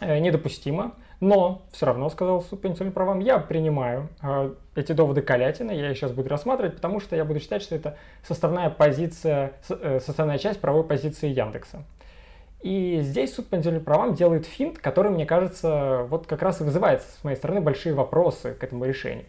недопустимо, 0.01 0.95
но 1.21 1.61
все 1.71 1.85
равно, 1.85 2.09
сказал 2.09 2.41
суд 2.41 2.61
по 2.61 2.67
интеллектуальным 2.67 2.93
правам, 2.93 3.19
я 3.19 3.37
принимаю 3.37 4.09
э, 4.21 4.53
эти 4.75 4.91
доводы 4.91 5.21
Калятина, 5.21 5.71
я 5.71 5.91
их 5.91 5.97
сейчас 5.97 6.11
буду 6.11 6.29
рассматривать, 6.29 6.75
потому 6.75 6.99
что 6.99 7.15
я 7.15 7.23
буду 7.23 7.39
считать, 7.39 7.61
что 7.61 7.75
это 7.75 7.95
составная 8.27 8.69
позиция, 8.71 9.53
э, 9.69 9.99
составная 10.03 10.39
часть 10.39 10.59
правовой 10.59 10.83
позиции 10.83 11.29
Яндекса. 11.29 11.83
И 12.61 12.99
здесь 13.01 13.35
суд 13.35 13.47
по 13.47 13.55
интеллектуальным 13.55 13.85
правам 13.85 14.15
делает 14.15 14.45
финт, 14.45 14.79
который, 14.79 15.11
мне 15.11 15.25
кажется, 15.25 16.05
вот 16.09 16.25
как 16.27 16.41
раз 16.41 16.59
и 16.61 16.63
вызывает 16.63 17.01
с 17.01 17.23
моей 17.23 17.37
стороны 17.37 17.61
большие 17.61 17.93
вопросы 17.93 18.53
к 18.53 18.63
этому 18.63 18.85
решению. 18.85 19.25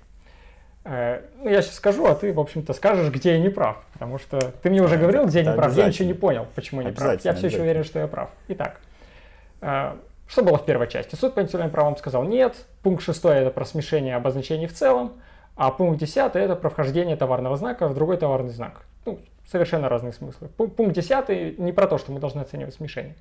Э, 0.85 1.21
ну, 1.37 1.49
я 1.49 1.63
сейчас 1.63 1.77
скажу, 1.77 2.07
а 2.07 2.15
ты, 2.15 2.33
в 2.33 2.41
общем-то, 2.41 2.73
скажешь, 2.73 3.13
где 3.13 3.33
я 3.33 3.39
не 3.39 3.51
прав. 3.51 3.77
Потому 3.93 4.19
что 4.19 4.39
ты 4.63 4.71
мне 4.71 4.83
уже 4.83 4.97
говорил, 4.97 5.27
где 5.27 5.41
я 5.41 5.51
не 5.51 5.57
прав. 5.57 5.77
Я 5.77 5.89
ничего 5.89 6.09
не 6.09 6.15
понял, 6.15 6.47
почему 6.55 6.81
я 6.81 6.89
не 6.89 6.95
прав. 6.95 7.23
Я 7.23 7.35
все 7.35 7.49
еще 7.49 7.61
уверен, 7.61 7.85
что 7.85 7.99
я 7.99 8.07
прав. 8.07 8.31
Итак, 8.49 8.81
э, 9.61 9.93
что 10.33 10.43
было 10.43 10.57
в 10.57 10.65
первой 10.65 10.89
части? 10.89 11.15
Суд 11.15 11.35
по 11.35 11.41
интеллектуальным 11.41 11.71
правам 11.71 11.95
сказал 11.99 12.25
нет, 12.25 12.57
пункт 12.83 13.03
6 13.03 13.23
это 13.27 13.51
про 13.51 13.67
смешение 13.67 14.17
обозначений 14.17 14.67
в 14.67 14.73
целом, 14.73 15.13
а 15.57 15.71
пункт 15.71 16.01
10 16.01 16.17
это 16.37 16.57
про 16.57 16.71
вхождение 16.71 17.17
товарного 17.17 17.55
знака 17.59 17.87
в 17.87 17.95
другой 17.95 18.17
товарный 18.17 18.49
знак. 18.49 18.87
Ну, 19.05 19.21
совершенно 19.47 19.91
разные 19.91 20.15
смыслы. 20.15 20.49
Пункт 20.49 20.95
10 20.95 21.59
не 21.59 21.73
про 21.73 21.87
то, 21.87 21.99
что 21.99 22.13
мы 22.13 22.19
должны 22.19 22.41
оценивать 22.41 22.73
смешение. 22.73 23.15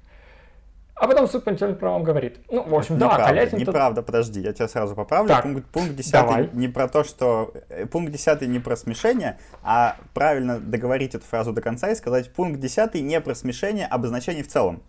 А 0.95 1.05
потом 1.05 1.27
суд 1.27 1.43
по 1.43 1.49
интеллектуальным 1.49 1.79
правам 1.79 2.03
говорит, 2.03 2.39
ну, 2.49 2.63
в 2.63 2.73
общем, 2.73 2.95
неправда, 2.95 3.17
да, 3.17 3.27
Калятин... 3.27 3.57
Неправда, 3.57 4.03
подожди, 4.03 4.39
я 4.39 4.53
тебя 4.53 4.69
сразу 4.69 4.95
поправлю. 4.95 5.27
Так, 5.27 5.43
пункт, 5.43 5.65
пункт 5.67 5.95
10 5.95 6.11
давай. 6.13 6.49
не 6.53 6.69
про 6.69 6.87
то, 6.87 7.03
что... 7.03 7.53
Э, 7.67 7.87
пункт 7.87 8.13
10 8.13 8.43
не 8.43 8.59
про 8.59 8.77
смешение, 8.77 9.37
а 9.63 9.97
правильно 10.13 10.59
договорить 10.59 11.13
эту 11.13 11.25
фразу 11.25 11.51
до 11.51 11.61
конца 11.61 11.89
и 11.89 11.95
сказать, 11.95 12.31
пункт 12.31 12.61
10 12.61 12.95
не 13.01 13.19
про 13.19 13.35
смешение 13.35 13.87
обозначений 13.87 14.43
в 14.43 14.47
целом. 14.47 14.81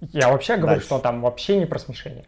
Я 0.00 0.30
вообще 0.30 0.56
говорю, 0.56 0.76
Дальше. 0.76 0.86
что 0.86 0.98
там 0.98 1.20
вообще 1.20 1.58
не 1.58 1.66
про 1.66 1.78
смешение. 1.78 2.24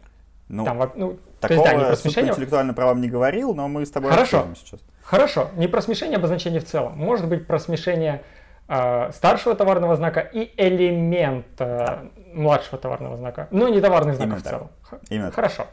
Ну, 0.49 0.65
там, 0.65 0.91
ну, 0.95 1.17
такого 1.39 1.59
есть, 1.59 1.71
да, 1.71 1.77
не 1.77 1.85
про 1.85 1.95
смешение. 1.95 2.31
интеллектуально 2.31 2.73
правам 2.73 2.99
не 2.99 3.09
говорил, 3.09 3.55
но 3.55 3.67
мы 3.69 3.85
с 3.85 3.91
тобой 3.91 4.11
Хорошо. 4.11 4.47
сейчас. 4.55 4.81
Хорошо, 5.03 5.49
не 5.55 5.67
про 5.67 5.81
смешение 5.81 6.17
обозначений 6.17 6.59
в 6.59 6.65
целом. 6.65 6.97
Может 6.97 7.27
быть 7.27 7.47
про 7.47 7.59
смешение 7.59 8.23
э, 8.67 9.11
старшего 9.13 9.55
товарного 9.55 9.95
знака 9.95 10.19
и 10.19 10.51
элемента 10.57 11.55
да. 11.57 12.03
младшего 12.33 12.77
товарного 12.77 13.15
знака, 13.15 13.47
но 13.51 13.69
не 13.69 13.79
товарных 13.79 14.15
знаков 14.15 14.39
Именно 14.39 14.43
в 14.43 14.49
целом. 14.49 14.69
Так. 14.89 14.99
Именно 15.09 15.31
Хорошо. 15.31 15.67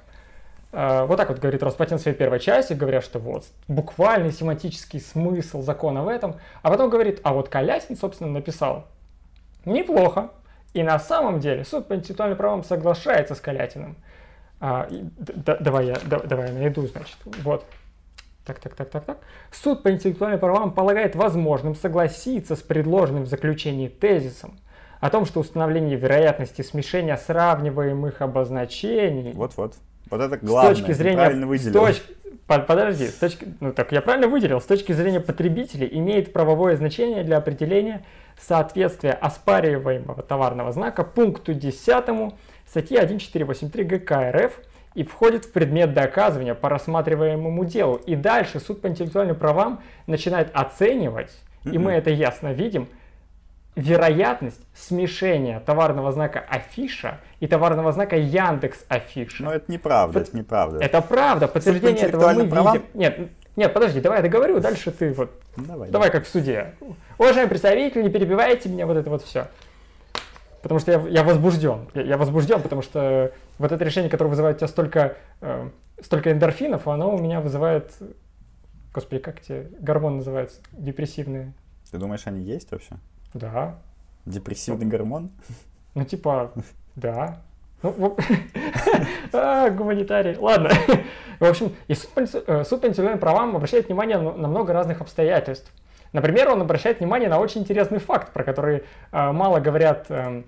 Э, 0.70 1.06
вот 1.06 1.16
так 1.16 1.28
вот 1.28 1.38
говорит 1.38 1.62
Роспатент 1.62 2.00
в 2.00 2.02
своей 2.02 2.16
первой 2.16 2.38
части, 2.38 2.72
говоря, 2.72 3.00
что 3.00 3.18
вот 3.18 3.44
буквальный 3.66 4.32
семантический 4.32 5.00
смысл 5.00 5.62
закона 5.62 6.04
в 6.04 6.08
этом, 6.08 6.36
а 6.62 6.70
потом 6.70 6.90
говорит, 6.90 7.20
а 7.24 7.32
вот 7.32 7.48
Колясин, 7.48 7.96
собственно, 7.96 8.30
написал 8.30 8.86
неплохо, 9.64 10.30
и 10.74 10.82
на 10.82 10.98
самом 10.98 11.40
деле 11.40 11.64
суд 11.64 11.88
по 11.88 11.94
интеллектуальным 11.94 12.38
правам 12.38 12.62
соглашается 12.64 13.34
с 13.34 13.40
Калятиным. 13.40 13.96
А, 14.60 14.88
да, 14.90 15.56
давай, 15.56 15.86
я, 15.86 15.96
да, 16.04 16.18
давай 16.18 16.48
я 16.48 16.52
найду, 16.52 16.86
значит. 16.86 17.16
Вот. 17.42 17.64
Так, 18.44 18.60
так, 18.60 18.74
так, 18.74 18.88
так, 18.90 19.04
так. 19.04 19.18
Суд 19.52 19.82
по 19.82 19.90
интеллектуальным 19.90 20.40
правам 20.40 20.72
полагает 20.72 21.14
возможным 21.14 21.74
согласиться 21.74 22.56
с 22.56 22.60
предложенным 22.62 23.24
в 23.24 23.26
заключении 23.26 23.88
тезисом 23.88 24.58
о 25.00 25.10
том, 25.10 25.26
что 25.26 25.40
установление 25.40 25.96
вероятности 25.96 26.62
смешения 26.62 27.16
сравниваемых 27.16 28.20
обозначений... 28.20 29.32
Вот-вот. 29.32 29.74
Вот 30.10 30.20
это 30.20 30.38
главное. 30.38 30.74
С 30.74 30.78
точки 30.78 30.92
зрения... 30.92 31.18
правильно 31.18 31.46
выделил. 31.46 31.72
С 31.72 31.74
точки, 31.74 32.16
подожди, 32.48 33.08
с 33.08 33.14
точки, 33.14 33.46
ну 33.60 33.72
так 33.72 33.92
я 33.92 34.00
правильно 34.00 34.26
выделил. 34.26 34.60
С 34.60 34.64
точки 34.64 34.92
зрения 34.92 35.20
потребителей 35.20 35.88
имеет 35.92 36.32
правовое 36.32 36.76
значение 36.76 37.22
для 37.22 37.36
определения 37.36 38.04
соответствия 38.40 39.12
оспариваемого 39.12 40.22
товарного 40.22 40.72
знака 40.72 41.04
пункту 41.04 41.52
10 41.52 41.78
статьи 42.66 42.96
1483 42.96 43.84
ГК 43.84 44.32
РФ 44.32 44.60
и 44.94 45.04
входит 45.04 45.44
в 45.44 45.52
предмет 45.52 45.92
доказывания 45.92 46.54
по 46.54 46.70
рассматриваемому 46.70 47.66
делу. 47.66 47.96
И 47.96 48.16
дальше 48.16 48.60
суд 48.60 48.80
по 48.80 48.86
интеллектуальным 48.86 49.36
правам 49.36 49.82
начинает 50.06 50.50
оценивать, 50.54 51.30
и 51.64 51.76
мы 51.76 51.92
это 51.92 52.08
ясно 52.08 52.54
видим, 52.54 52.88
вероятность 53.78 54.60
смешения 54.74 55.60
товарного 55.60 56.10
знака 56.10 56.40
афиша 56.40 57.20
и 57.38 57.46
товарного 57.46 57.92
знака 57.92 58.16
Яндекс 58.16 58.84
афиша. 58.88 59.44
Но 59.44 59.52
это 59.54 59.70
неправда, 59.70 60.18
Под... 60.18 60.28
это 60.28 60.36
неправда. 60.36 60.84
Это 60.84 61.00
правда, 61.00 61.48
подтверждение 61.48 62.06
этого 62.06 62.32
мы 62.32 62.48
правам... 62.48 62.74
видим. 62.74 62.86
Нет, 62.94 63.30
нет, 63.54 63.72
подожди, 63.72 64.00
давай 64.00 64.18
я 64.18 64.22
договорю, 64.22 64.60
дальше 64.60 64.90
ты 64.90 65.12
вот. 65.12 65.30
Давай, 65.56 65.90
давай 65.90 66.10
как 66.10 66.24
в 66.24 66.28
суде. 66.28 66.74
Уважаемый 67.18 67.48
представитель, 67.48 68.02
не 68.02 68.10
перебивайте 68.10 68.68
меня, 68.68 68.86
вот 68.86 68.96
это 68.96 69.10
вот 69.10 69.22
все. 69.22 69.46
Потому 70.62 70.80
что 70.80 70.90
я, 70.90 70.98
я 71.08 71.22
возбужден. 71.22 71.88
Я, 71.94 72.02
я 72.02 72.16
возбужден, 72.16 72.60
потому 72.60 72.82
что 72.82 73.32
вот 73.58 73.70
это 73.70 73.84
решение, 73.84 74.10
которое 74.10 74.30
вызывает 74.30 74.56
у 74.56 74.58
тебя 74.58 74.68
столько, 74.68 75.16
э, 75.40 75.70
столько 76.02 76.32
эндорфинов, 76.32 76.88
оно 76.88 77.14
у 77.14 77.18
меня 77.18 77.40
вызывает... 77.40 77.92
Господи, 78.92 79.20
как 79.20 79.40
эти 79.40 79.68
гормоны 79.78 80.16
называются? 80.16 80.60
Депрессивные. 80.72 81.52
Ты 81.92 81.98
думаешь, 81.98 82.26
они 82.26 82.42
есть 82.42 82.72
вообще? 82.72 82.96
Да. 83.34 83.76
Депрессивный 84.26 84.84
ну, 84.84 84.90
гормон? 84.90 85.30
Ну, 85.94 86.04
типа, 86.04 86.52
да. 86.96 87.40
Ну, 87.82 88.16
а, 89.32 89.70
гуманитарий. 89.70 90.36
Ладно. 90.36 90.70
В 91.38 91.44
общем, 91.44 91.74
и 91.86 91.94
суд 91.94 92.10
по, 92.10 92.20
э, 92.20 92.64
суд 92.64 92.80
по 92.80 92.86
индивидуальным 92.86 93.20
правам 93.20 93.56
обращает 93.56 93.86
внимание 93.86 94.18
на 94.18 94.48
много 94.48 94.72
разных 94.72 95.00
обстоятельств. 95.00 95.72
Например, 96.12 96.50
он 96.50 96.60
обращает 96.60 97.00
внимание 97.00 97.28
на 97.28 97.38
очень 97.38 97.60
интересный 97.60 97.98
факт, 97.98 98.32
про 98.32 98.42
который 98.42 98.84
э, 99.12 99.32
мало 99.32 99.60
говорят 99.60 100.06
э, 100.08 100.42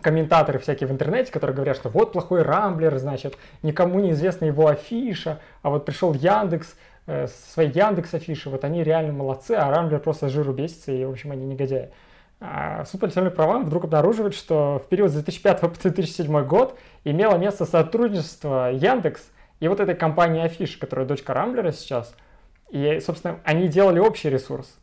комментаторы 0.00 0.58
всякие 0.58 0.88
в 0.88 0.92
интернете, 0.92 1.32
которые 1.32 1.54
говорят, 1.54 1.76
что 1.76 1.88
вот 1.88 2.12
плохой 2.12 2.42
Рамблер, 2.42 2.96
значит, 2.98 3.36
никому 3.62 4.00
не 4.00 4.12
известна 4.12 4.46
его 4.46 4.68
афиша, 4.68 5.40
а 5.62 5.70
вот 5.70 5.84
пришел 5.84 6.14
Яндекс, 6.14 6.76
э, 7.06 7.26
свои 7.52 7.68
Яндекс 7.68 8.14
афиши, 8.14 8.48
вот 8.48 8.64
они 8.64 8.82
реально 8.84 9.12
молодцы, 9.12 9.52
а 9.52 9.70
Рамблер 9.70 10.00
просто 10.00 10.28
жиру 10.28 10.52
бесится, 10.52 10.92
и, 10.92 11.04
в 11.04 11.10
общем, 11.10 11.32
они 11.32 11.44
негодяи. 11.44 11.90
А 12.44 12.84
суд 12.86 13.00
по 13.00 13.04
интеллектуальным 13.04 13.34
правам 13.34 13.64
вдруг 13.64 13.84
обнаруживает, 13.84 14.34
что 14.34 14.82
в 14.84 14.88
период 14.88 15.10
с 15.10 15.14
2005 15.14 15.60
по 15.60 15.68
2007 15.68 16.44
год 16.44 16.76
имело 17.04 17.36
место 17.36 17.64
сотрудничество 17.64 18.72
Яндекс 18.72 19.30
и 19.60 19.68
вот 19.68 19.78
этой 19.78 19.94
компании 19.94 20.42
Афиш, 20.42 20.76
которая 20.76 21.06
дочка 21.06 21.34
Рамблера 21.34 21.70
сейчас. 21.70 22.16
И, 22.70 22.98
собственно, 23.00 23.38
они 23.44 23.68
делали 23.68 24.00
общий 24.00 24.28
ресурс. 24.28 24.76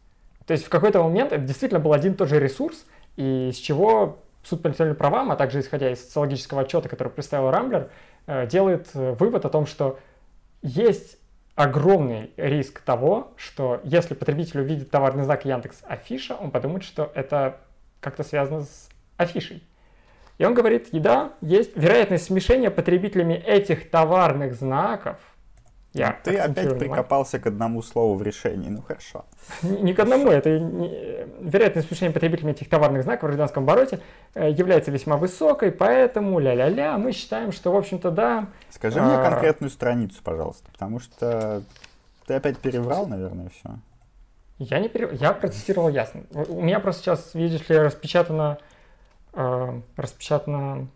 То 0.45 0.53
есть 0.53 0.65
в 0.65 0.69
какой-то 0.69 1.03
момент 1.03 1.33
это 1.33 1.43
действительно 1.43 1.81
был 1.81 1.91
один 1.91 2.13
и 2.13 2.15
тот 2.15 2.29
же 2.29 2.39
ресурс, 2.39 2.85
и 3.17 3.51
с 3.53 3.57
чего 3.57 4.19
суд 4.41 4.61
по 4.61 4.67
интеллектуальным 4.67 4.95
правам, 4.95 5.31
а 5.31 5.35
также 5.35 5.59
исходя 5.59 5.91
из 5.91 6.01
социологического 6.01 6.61
отчета, 6.61 6.87
который 6.87 7.09
представил 7.09 7.51
Рамблер, 7.51 7.91
э, 8.25 8.47
делает 8.47 8.87
э, 8.93 9.11
вывод 9.19 9.43
о 9.43 9.49
том, 9.49 9.65
что 9.65 9.99
есть 10.61 11.17
огромный 11.55 12.31
риск 12.37 12.81
того, 12.81 13.33
что 13.35 13.81
если 13.83 14.13
потребитель 14.13 14.61
увидит 14.61 14.91
товарный 14.91 15.23
знак 15.23 15.45
Яндекс 15.45 15.81
Афиша, 15.87 16.35
он 16.35 16.51
подумает, 16.51 16.83
что 16.83 17.11
это 17.15 17.57
как-то 17.99 18.23
связано 18.23 18.63
с 18.63 18.89
афишей. 19.17 19.63
И 20.37 20.45
он 20.45 20.53
говорит, 20.53 20.87
да, 20.93 21.33
есть 21.41 21.75
вероятность 21.75 22.25
смешения 22.25 22.71
потребителями 22.71 23.33
этих 23.33 23.89
товарных 23.89 24.55
знаков. 24.55 25.17
Я 25.99 26.19
Ты 26.23 26.37
опять 26.37 26.77
прикопался 26.79 27.39
к 27.39 27.47
одному 27.47 27.81
слову 27.81 28.15
в 28.15 28.23
решении, 28.23 28.69
ну 28.69 28.81
хорошо. 28.81 29.25
Не, 29.61 29.81
не 29.81 29.93
к 29.93 29.99
одному, 29.99 30.29
это 30.29 30.59
не, 30.59 31.27
вероятность 31.41 31.87
смешения 31.87 32.13
потребителями 32.13 32.51
этих 32.51 32.69
товарных 32.69 33.03
знаков 33.03 33.23
в 33.23 33.25
гражданском 33.27 33.63
обороте 33.63 33.99
э, 34.33 34.49
является 34.49 34.91
весьма 34.91 35.17
высокой, 35.17 35.71
поэтому 35.71 36.39
ля-ля-ля, 36.39 36.97
мы 36.97 37.11
считаем, 37.11 37.51
что, 37.51 37.71
в 37.71 37.75
общем-то, 37.75 38.11
да. 38.11 38.47
Скажи 38.69 38.99
а... 38.99 39.03
мне 39.03 39.29
конкретную 39.29 39.69
страницу, 39.69 40.21
пожалуйста, 40.23 40.71
потому 40.71 40.99
что 40.99 41.63
ты 42.27 42.35
опять 42.35 42.57
переврал, 42.59 43.07
наверное, 43.07 43.49
все. 43.49 43.69
Я 44.59 44.79
не 44.79 44.89
переврал, 44.89 45.17
я 45.17 45.33
процитировал 45.33 45.89
ясно. 45.89 46.23
У 46.31 46.61
меня 46.61 46.79
просто 46.79 47.01
сейчас, 47.01 47.33
видишь 47.33 47.67
ли, 47.69 47.77
распечатано, 47.77 48.57
э, 49.33 49.81
распечатано 49.95 50.89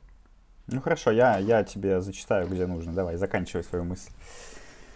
Ну 0.68 0.82
хорошо, 0.82 1.12
я, 1.12 1.38
я 1.38 1.63
тебе 1.63 2.02
зачитаю, 2.02 2.48
где 2.48 2.68
нужно. 2.68 2.94
Давай, 2.94 3.16
заканчивай 3.16 3.63
свою 3.63 3.86
мысль. 3.86 4.12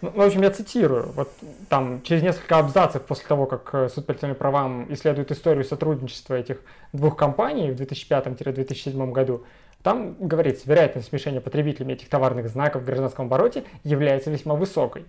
Ну, 0.00 0.10
в 0.10 0.20
общем, 0.20 0.42
я 0.42 0.50
цитирую. 0.50 1.10
Вот 1.12 1.28
там 1.68 2.02
через 2.02 2.22
несколько 2.22 2.58
абзацев 2.58 3.02
после 3.02 3.26
того, 3.26 3.46
как 3.46 3.74
э, 3.74 3.88
суд 3.88 4.06
по 4.06 4.12
интеллектуальным 4.12 4.38
правам 4.38 4.86
исследует 4.92 5.32
историю 5.32 5.64
сотрудничества 5.64 6.34
этих 6.34 6.58
двух 6.92 7.16
компаний 7.16 7.72
в 7.72 7.80
2005-2007 7.80 9.10
году, 9.10 9.44
там 9.82 10.14
говорится, 10.20 10.68
вероятность 10.68 11.08
смешения 11.08 11.40
потребителями 11.40 11.94
этих 11.94 12.08
товарных 12.08 12.48
знаков 12.48 12.82
в 12.82 12.84
гражданском 12.84 13.26
обороте 13.26 13.64
является 13.84 14.30
весьма 14.30 14.54
высокой. 14.54 15.04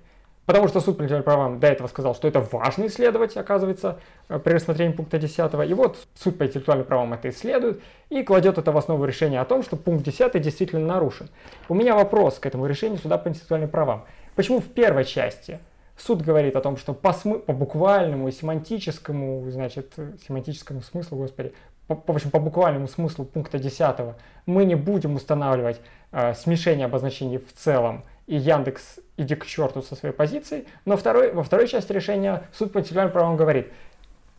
Потому 0.49 0.67
что 0.67 0.79
суд 0.79 0.97
по 0.97 1.03
интеллектуальным 1.03 1.23
правам 1.23 1.59
до 1.59 1.67
этого 1.67 1.87
сказал, 1.87 2.15
что 2.15 2.27
это 2.27 2.39
важно 2.39 2.87
исследовать, 2.87 3.37
оказывается, 3.37 3.99
э, 4.29 4.39
при 4.39 4.53
рассмотрении 4.53 4.93
пункта 4.93 5.19
10. 5.19 5.69
И 5.69 5.73
вот 5.75 5.99
суд 6.15 6.39
по 6.39 6.47
интеллектуальным 6.47 6.87
правам 6.87 7.13
это 7.13 7.29
исследует 7.29 7.81
и 8.09 8.23
кладет 8.23 8.57
это 8.57 8.71
в 8.71 8.77
основу 8.77 9.05
решения 9.05 9.39
о 9.39 9.45
том, 9.45 9.61
что 9.61 9.75
пункт 9.75 10.03
10 10.03 10.41
действительно 10.41 10.83
нарушен. 10.83 11.29
У 11.67 11.75
меня 11.75 11.93
вопрос 11.93 12.39
к 12.39 12.47
этому 12.47 12.65
решению 12.65 12.97
суда 12.97 13.19
по 13.19 13.27
интеллектуальным 13.27 13.69
правам. 13.69 14.05
Почему 14.39 14.61
в 14.61 14.69
первой 14.69 15.03
части 15.03 15.59
суд 15.97 16.21
говорит 16.21 16.55
о 16.55 16.61
том, 16.61 16.77
что 16.77 16.93
по, 16.93 17.09
смы- 17.09 17.39
по 17.39 17.51
буквальному 17.51 18.29
и 18.29 18.31
семантическому, 18.31 19.51
значит, 19.51 19.95
семантическому 20.25 20.81
смыслу, 20.81 21.17
господи, 21.17 21.51
по, 21.87 21.95
в 21.95 22.15
общем, 22.15 22.31
по 22.31 22.39
буквальному 22.39 22.87
смыслу 22.87 23.25
пункта 23.25 23.59
10 23.59 24.15
мы 24.45 24.63
не 24.63 24.75
будем 24.75 25.15
устанавливать 25.15 25.81
э, 26.13 26.33
смешение 26.35 26.85
обозначений 26.85 27.37
в 27.37 27.51
целом, 27.51 28.05
и 28.27 28.37
Яндекс 28.37 28.99
иди 29.17 29.35
к 29.35 29.45
черту 29.45 29.81
со 29.81 29.95
своей 29.95 30.15
позицией, 30.15 30.67
но 30.85 30.95
второй, 30.95 31.33
во 31.33 31.43
второй 31.43 31.67
части 31.67 31.91
решения 31.91 32.43
суд 32.53 32.71
по 32.71 32.79
интеллектуальным 32.79 33.11
правам 33.11 33.35
говорит, 33.35 33.73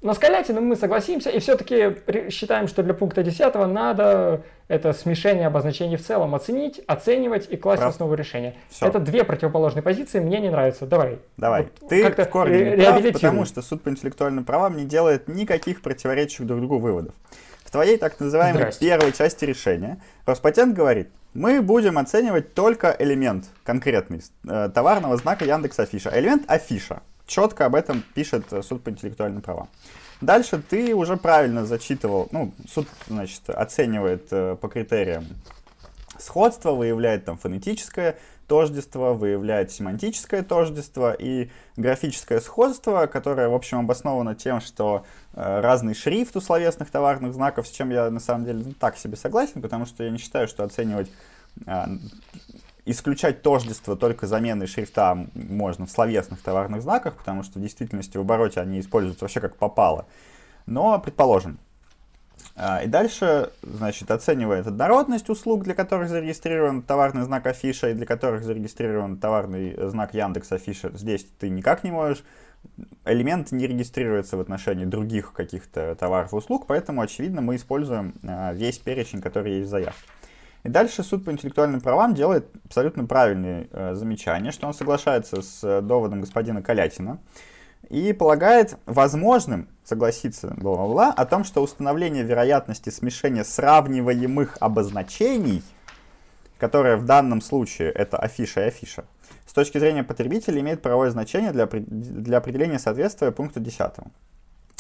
но 0.02 0.14
с 0.14 0.18
Калятиным 0.18 0.64
мы 0.64 0.76
согласимся 0.76 1.28
и 1.28 1.38
все-таки 1.40 1.96
считаем, 2.30 2.68
что 2.68 2.82
для 2.82 2.94
пункта 2.94 3.22
10 3.22 3.54
надо 3.66 4.42
это 4.66 4.94
смешение 4.94 5.46
обозначений 5.46 5.96
в 5.96 6.06
целом 6.06 6.34
оценить, 6.34 6.80
оценивать 6.86 7.46
и 7.50 7.56
класть 7.56 7.80
прав. 7.80 7.92
в 7.92 7.96
основу 7.96 8.14
решения. 8.14 8.54
Все. 8.70 8.86
Это 8.86 8.98
две 8.98 9.24
противоположные 9.24 9.82
позиции, 9.82 10.20
мне 10.20 10.40
не 10.40 10.48
нравится. 10.48 10.86
Давай. 10.86 11.18
Давай. 11.36 11.68
Вот 11.80 11.90
Ты 11.90 12.02
как-то 12.02 12.24
в 12.24 12.30
корне 12.30 12.76
не 12.76 12.76
прав, 12.76 13.12
потому 13.12 13.44
что 13.44 13.60
суд 13.60 13.82
по 13.82 13.90
интеллектуальным 13.90 14.44
правам 14.44 14.76
не 14.76 14.86
делает 14.86 15.28
никаких 15.28 15.82
противоречивых 15.82 16.48
друг 16.48 16.60
другу 16.60 16.78
выводов. 16.78 17.14
В 17.64 17.70
твоей 17.70 17.98
так 17.98 18.18
называемой 18.18 18.62
Здрасте. 18.62 18.86
первой 18.86 19.12
части 19.12 19.44
решения 19.44 20.00
Роспатент 20.24 20.74
говорит, 20.74 21.10
мы 21.34 21.60
будем 21.60 21.98
оценивать 21.98 22.54
только 22.54 22.96
элемент 22.98 23.44
конкретный 23.64 24.22
э, 24.48 24.70
товарного 24.74 25.16
знака 25.16 25.44
Яндекс 25.44 25.78
Афиша. 25.78 26.10
Элемент 26.12 26.44
Афиша 26.48 27.02
четко 27.30 27.66
об 27.66 27.74
этом 27.74 28.02
пишет 28.14 28.52
э, 28.52 28.62
суд 28.62 28.82
по 28.82 28.90
интеллектуальным 28.90 29.40
правам. 29.40 29.68
Дальше 30.20 30.60
ты 30.60 30.94
уже 30.94 31.16
правильно 31.16 31.64
зачитывал, 31.64 32.28
ну, 32.32 32.52
суд, 32.68 32.86
значит, 33.08 33.48
оценивает 33.48 34.26
э, 34.30 34.56
по 34.60 34.68
критериям 34.68 35.24
сходство, 36.18 36.72
выявляет 36.72 37.24
там 37.24 37.38
фонетическое 37.38 38.18
тождество, 38.46 39.14
выявляет 39.14 39.70
семантическое 39.70 40.42
тождество 40.42 41.12
и 41.12 41.50
графическое 41.76 42.40
сходство, 42.40 43.06
которое, 43.06 43.48
в 43.48 43.54
общем, 43.54 43.78
обосновано 43.78 44.34
тем, 44.34 44.60
что 44.60 45.06
э, 45.32 45.60
разный 45.60 45.94
шрифт 45.94 46.36
у 46.36 46.40
словесных 46.40 46.90
товарных 46.90 47.32
знаков, 47.32 47.66
с 47.66 47.70
чем 47.70 47.90
я, 47.90 48.10
на 48.10 48.20
самом 48.20 48.44
деле, 48.44 48.64
ну, 48.66 48.72
так 48.72 48.98
себе 48.98 49.16
согласен, 49.16 49.62
потому 49.62 49.86
что 49.86 50.04
я 50.04 50.10
не 50.10 50.18
считаю, 50.18 50.48
что 50.48 50.64
оценивать 50.64 51.08
э, 51.64 51.84
исключать 52.84 53.42
тождество 53.42 53.96
только 53.96 54.26
заменой 54.26 54.66
шрифта 54.66 55.26
можно 55.34 55.86
в 55.86 55.90
словесных 55.90 56.40
товарных 56.40 56.82
знаках, 56.82 57.16
потому 57.16 57.42
что 57.42 57.58
в 57.58 57.62
действительности 57.62 58.16
в 58.16 58.20
обороте 58.20 58.60
они 58.60 58.80
используются 58.80 59.24
вообще 59.24 59.40
как 59.40 59.56
попало. 59.56 60.06
Но, 60.66 60.98
предположим. 60.98 61.58
А, 62.56 62.82
и 62.82 62.86
дальше, 62.86 63.50
значит, 63.62 64.10
оценивает 64.10 64.66
однородность 64.66 65.28
услуг, 65.28 65.64
для 65.64 65.74
которых 65.74 66.08
зарегистрирован 66.08 66.82
товарный 66.82 67.22
знак 67.22 67.46
афиша 67.46 67.90
и 67.90 67.94
для 67.94 68.06
которых 68.06 68.44
зарегистрирован 68.44 69.18
товарный 69.18 69.76
знак 69.88 70.14
Яндекс 70.14 70.52
Афиша. 70.52 70.90
Здесь 70.94 71.26
ты 71.38 71.48
никак 71.48 71.84
не 71.84 71.90
можешь 71.90 72.22
элемент 73.04 73.52
не 73.52 73.66
регистрируется 73.66 74.36
в 74.36 74.40
отношении 74.40 74.84
других 74.84 75.32
каких-то 75.32 75.94
товаров 75.94 76.32
и 76.32 76.36
услуг, 76.36 76.66
поэтому, 76.66 77.00
очевидно, 77.00 77.40
мы 77.40 77.56
используем 77.56 78.14
а, 78.22 78.52
весь 78.52 78.78
перечень, 78.78 79.20
который 79.20 79.56
есть 79.56 79.68
в 79.68 79.70
заявке. 79.70 80.00
И 80.62 80.68
дальше 80.68 81.02
суд 81.02 81.24
по 81.24 81.30
интеллектуальным 81.30 81.80
правам 81.80 82.14
делает 82.14 82.46
абсолютно 82.64 83.06
правильные 83.06 83.68
э, 83.72 83.94
замечания, 83.94 84.50
что 84.50 84.66
он 84.66 84.74
соглашается 84.74 85.40
с 85.40 85.64
э, 85.64 85.80
доводом 85.80 86.20
господина 86.20 86.62
Калятина 86.62 87.18
и 87.88 88.12
полагает 88.12 88.76
возможным 88.86 89.68
согласиться 89.84 90.54
бла-бла-бла 90.56 91.12
о 91.12 91.24
том, 91.24 91.44
что 91.44 91.62
установление 91.62 92.22
вероятности 92.22 92.90
смешения 92.90 93.42
сравниваемых 93.42 94.58
обозначений, 94.60 95.62
которое 96.58 96.96
в 96.96 97.06
данном 97.06 97.40
случае 97.40 97.90
это 97.90 98.18
афиша 98.18 98.60
и 98.60 98.64
афиша, 98.64 99.04
с 99.46 99.52
точки 99.52 99.78
зрения 99.78 100.04
потребителя 100.04 100.60
имеет 100.60 100.82
правовое 100.82 101.10
значение 101.10 101.52
для, 101.52 101.66
для 101.66 102.38
определения 102.38 102.78
соответствия 102.78 103.32
пункту 103.32 103.60
10. 103.60 103.80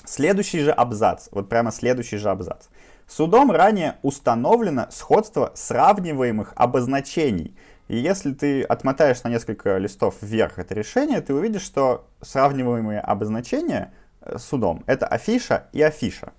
Следующий 0.04 0.60
же 0.60 0.70
абзац, 0.70 1.28
вот 1.32 1.48
прямо 1.48 1.72
следующий 1.72 2.18
же 2.18 2.30
абзац. 2.30 2.66
Судом 3.10 3.50
ранее 3.50 3.96
установлено 4.02 4.86
сходство 4.90 5.50
сравниваемых 5.56 6.52
обозначений. 6.54 7.56
И 7.88 7.96
если 7.96 8.32
ты 8.32 8.62
отмотаешь 8.62 9.24
на 9.24 9.30
несколько 9.30 9.78
листов 9.78 10.14
вверх 10.20 10.60
это 10.60 10.76
решение, 10.76 11.20
ты 11.20 11.34
увидишь, 11.34 11.62
что 11.62 12.06
сравниваемые 12.20 13.00
обозначения 13.00 13.92
э, 14.20 14.38
судом 14.38 14.84
это 14.86 15.08
афиша 15.08 15.64
и 15.72 15.82
афиша. 15.82 16.32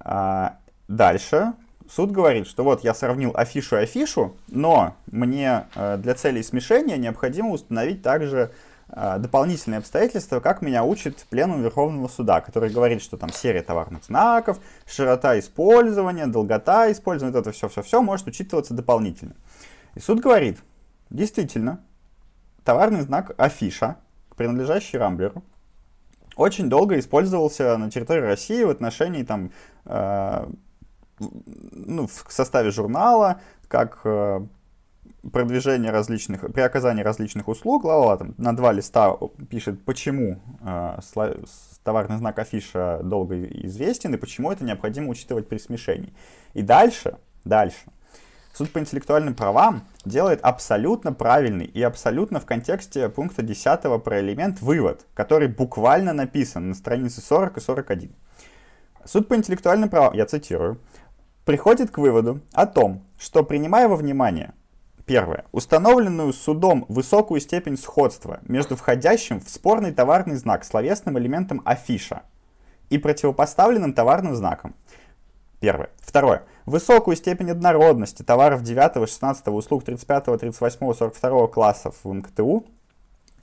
А, 0.00 0.58
дальше 0.88 1.52
суд 1.88 2.10
говорит, 2.10 2.48
что 2.48 2.64
вот 2.64 2.82
я 2.82 2.92
сравнил 2.92 3.30
афишу 3.32 3.76
и 3.76 3.82
афишу, 3.82 4.36
но 4.48 4.96
мне 5.06 5.66
э, 5.76 5.96
для 5.96 6.14
целей 6.14 6.42
смешения 6.42 6.96
необходимо 6.96 7.50
установить 7.50 8.02
также 8.02 8.50
дополнительные 8.94 9.78
обстоятельства, 9.78 10.40
как 10.40 10.60
меня 10.60 10.84
учит 10.84 11.24
пленум 11.30 11.62
Верховного 11.62 12.08
Суда, 12.08 12.42
который 12.42 12.68
говорит, 12.68 13.02
что 13.02 13.16
там 13.16 13.32
серия 13.32 13.62
товарных 13.62 14.04
знаков, 14.04 14.58
широта 14.86 15.38
использования, 15.38 16.26
долгота 16.26 16.92
использования, 16.92 17.38
это 17.38 17.52
все-все-все 17.52 18.02
может 18.02 18.26
учитываться 18.26 18.74
дополнительно. 18.74 19.34
И 19.94 20.00
суд 20.00 20.20
говорит, 20.20 20.58
действительно, 21.08 21.80
товарный 22.64 23.00
знак 23.00 23.32
афиша, 23.38 23.96
принадлежащий 24.36 24.98
Рамблеру, 24.98 25.42
очень 26.36 26.68
долго 26.68 26.98
использовался 26.98 27.76
на 27.76 27.90
территории 27.90 28.22
России 28.22 28.64
в 28.64 28.70
отношении 28.70 29.22
там, 29.22 29.52
э, 29.84 30.46
ну, 31.18 32.06
в 32.06 32.26
составе 32.28 32.70
журнала, 32.70 33.40
как 33.68 34.00
э, 34.04 34.40
продвижение 35.30 35.92
различных, 35.92 36.52
при 36.52 36.60
оказании 36.62 37.02
различных 37.02 37.48
услуг, 37.48 37.82
глава 37.82 38.16
там 38.16 38.34
на 38.38 38.56
два 38.56 38.72
листа 38.72 39.16
пишет, 39.48 39.84
почему 39.84 40.40
э, 40.64 40.98
товарный 41.84 42.18
знак 42.18 42.38
афиша 42.38 43.00
долго 43.02 43.44
известен 43.44 44.14
и 44.14 44.18
почему 44.18 44.50
это 44.50 44.64
необходимо 44.64 45.08
учитывать 45.08 45.48
при 45.48 45.58
смешении. 45.58 46.12
И 46.54 46.62
дальше, 46.62 47.18
дальше, 47.44 47.84
суд 48.52 48.72
по 48.72 48.80
интеллектуальным 48.80 49.34
правам 49.34 49.84
делает 50.04 50.40
абсолютно 50.42 51.12
правильный 51.12 51.66
и 51.66 51.82
абсолютно 51.82 52.40
в 52.40 52.46
контексте 52.46 53.08
пункта 53.08 53.42
10 53.42 54.02
про 54.02 54.20
элемент 54.20 54.60
вывод, 54.60 55.06
который 55.14 55.48
буквально 55.48 56.12
написан 56.12 56.70
на 56.70 56.74
странице 56.74 57.20
40 57.20 57.58
и 57.58 57.60
41. 57.60 58.12
Суд 59.04 59.28
по 59.28 59.36
интеллектуальным 59.36 59.88
правам, 59.88 60.14
я 60.14 60.26
цитирую, 60.26 60.80
приходит 61.44 61.90
к 61.90 61.98
выводу 61.98 62.40
о 62.52 62.66
том, 62.66 63.04
что 63.18 63.42
принимая 63.44 63.88
во 63.88 63.96
внимание 63.96 64.54
Первое. 65.06 65.44
Установленную 65.50 66.32
судом 66.32 66.86
высокую 66.88 67.40
степень 67.40 67.76
сходства 67.76 68.40
между 68.42 68.76
входящим 68.76 69.40
в 69.40 69.48
спорный 69.48 69.92
товарный 69.92 70.36
знак 70.36 70.64
словесным 70.64 71.18
элементом 71.18 71.60
афиша 71.64 72.22
и 72.88 72.98
противопоставленным 72.98 73.94
товарным 73.94 74.36
знаком. 74.36 74.74
Первое. 75.58 75.90
Второе. 75.98 76.42
Высокую 76.66 77.16
степень 77.16 77.50
однородности 77.50 78.22
товаров 78.22 78.62
9, 78.62 79.08
16, 79.08 79.48
услуг 79.48 79.84
35, 79.84 80.24
38, 80.40 80.94
42 80.94 81.46
классов 81.48 81.96
в 82.04 82.12
МКТУ, 82.12 82.64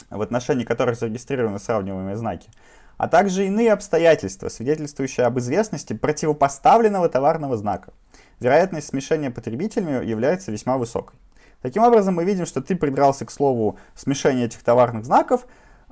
в 0.09 0.21
отношении 0.21 0.63
которых 0.63 0.97
зарегистрированы 0.97 1.59
сравниваемые 1.59 2.15
знаки, 2.15 2.49
а 2.97 3.07
также 3.07 3.45
иные 3.45 3.73
обстоятельства, 3.73 4.49
свидетельствующие 4.49 5.25
об 5.25 5.39
известности 5.39 5.93
противопоставленного 5.93 7.09
товарного 7.09 7.57
знака. 7.57 7.93
Вероятность 8.39 8.87
смешения 8.87 9.31
потребителями 9.31 10.05
является 10.05 10.51
весьма 10.51 10.77
высокой. 10.77 11.15
Таким 11.61 11.83
образом, 11.83 12.15
мы 12.15 12.23
видим, 12.23 12.45
что 12.45 12.61
ты 12.61 12.75
придрался 12.75 13.25
к 13.25 13.31
слову 13.31 13.77
смешения 13.95 14.45
этих 14.45 14.63
товарных 14.63 15.05
знаков, 15.05 15.45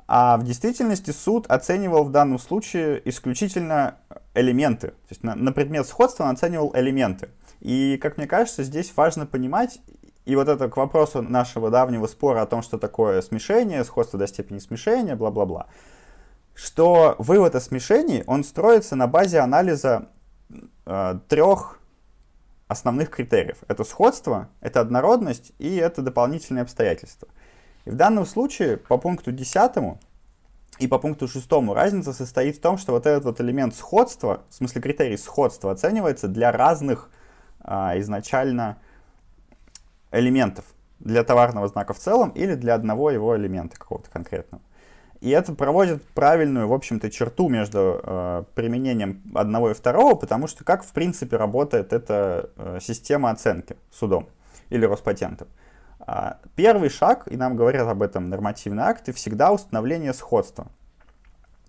а 0.08 0.38
в 0.38 0.43
действительности 0.43 1.12
суд 1.12 1.45
оценивал 1.47 2.06
в 2.06 2.12
данном 2.12 2.39
случае 2.39 3.01
исключительно 3.10 3.95
элементы. 4.34 4.89
То 4.89 5.10
есть 5.10 5.23
на, 5.23 5.36
на 5.36 5.51
предмет 5.51 5.86
сходства 5.86 6.23
он 6.23 6.32
оценивал 6.32 6.71
элементы. 6.73 7.30
И, 7.60 7.99
как 8.01 8.17
мне 8.17 8.27
кажется, 8.27 8.63
здесь 8.63 8.93
важно 8.95 9.25
понимать, 9.25 9.80
и 10.25 10.36
вот 10.36 10.47
это 10.47 10.69
к 10.69 10.77
вопросу 10.77 11.21
нашего 11.21 11.69
давнего 11.69 12.08
спора 12.08 12.41
о 12.41 12.45
том, 12.45 12.62
что 12.62 12.77
такое 12.77 13.21
смешение, 13.21 13.84
сходство 13.84 14.19
до 14.19 14.27
степени 14.27 14.60
смешения, 14.60 15.15
бла-бла-бла, 15.15 15.67
что 16.53 17.15
вывод 17.17 17.56
о 17.56 17.62
смешении, 17.62 18.23
он 18.27 18.43
строится 18.43 18.95
на 18.95 19.08
базе 19.08 19.39
анализа 19.39 20.10
э, 20.86 21.19
трех 21.27 21.80
основных 22.67 23.10
критериев. 23.10 23.58
Это 23.67 23.84
сходство, 23.84 24.49
это 24.60 24.82
однородность 24.82 25.53
и 25.58 25.75
это 25.75 26.01
дополнительные 26.01 26.63
обстоятельства. 26.63 27.27
И 27.86 27.89
в 27.89 27.95
данном 27.95 28.25
случае 28.25 28.77
по 28.77 28.97
пункту 28.97 29.32
10 29.32 29.97
и 30.80 30.88
по 30.88 30.99
пункту 30.99 31.27
6 31.27 31.51
разница 31.73 32.13
состоит 32.13 32.58
в 32.58 32.62
том, 32.62 32.77
что 32.77 32.91
вот 32.91 33.06
этот 33.06 33.23
вот 33.23 33.41
элемент 33.41 33.75
сходства, 33.75 34.43
в 34.49 34.53
смысле 34.53 34.82
критерий 34.82 35.17
сходства, 35.17 35.71
оценивается 35.71 36.27
для 36.27 36.51
разных 36.51 37.10
а, 37.62 37.97
изначально 37.99 38.77
элементов. 40.12 40.65
Для 40.99 41.23
товарного 41.23 41.67
знака 41.67 41.93
в 41.93 41.99
целом 41.99 42.30
или 42.32 42.56
для 42.56 42.73
одного 42.73 43.12
его 43.12 43.38
элемента 43.38 43.77
какого-то 43.77 44.10
конкретного. 44.10 44.63
И 45.19 45.30
это 45.30 45.53
проводит 45.53 46.03
правильную, 46.10 46.67
в 46.67 46.73
общем-то, 46.73 47.10
черту 47.10 47.49
между 47.49 47.99
э, 48.03 48.43
применением 48.53 49.23
одного 49.34 49.71
и 49.71 49.73
второго, 49.73 50.15
потому 50.15 50.47
что 50.47 50.63
как, 50.63 50.84
в 50.84 50.91
принципе, 50.91 51.38
работает 51.38 51.91
эта 51.91 52.51
э, 52.56 52.80
система 52.82 53.32
оценки 53.32 53.77
судом 53.91 54.27
или 54.69 54.86
Роспатентом. 54.86 55.47
А, 55.99 56.38
первый 56.56 56.89
шаг, 56.89 57.27
и 57.30 57.36
нам 57.36 57.56
говорят 57.56 57.88
об 57.88 58.01
этом 58.03 58.30
нормативные 58.30 58.86
акты, 58.86 59.12
всегда 59.12 59.51
установление 59.51 60.13
сходства. 60.13 60.67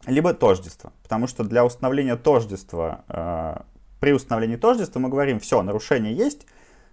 Либо 0.06 0.34
тождества. 0.34 0.92
Потому 1.02 1.26
что 1.26 1.42
для 1.42 1.64
установления 1.64 2.16
тождества, 2.16 3.04
э, 3.08 3.56
при 3.98 4.12
установлении 4.12 4.56
тождества 4.56 5.00
мы 5.00 5.08
говорим, 5.08 5.40
все, 5.40 5.62
нарушение 5.62 6.14
есть, 6.14 6.46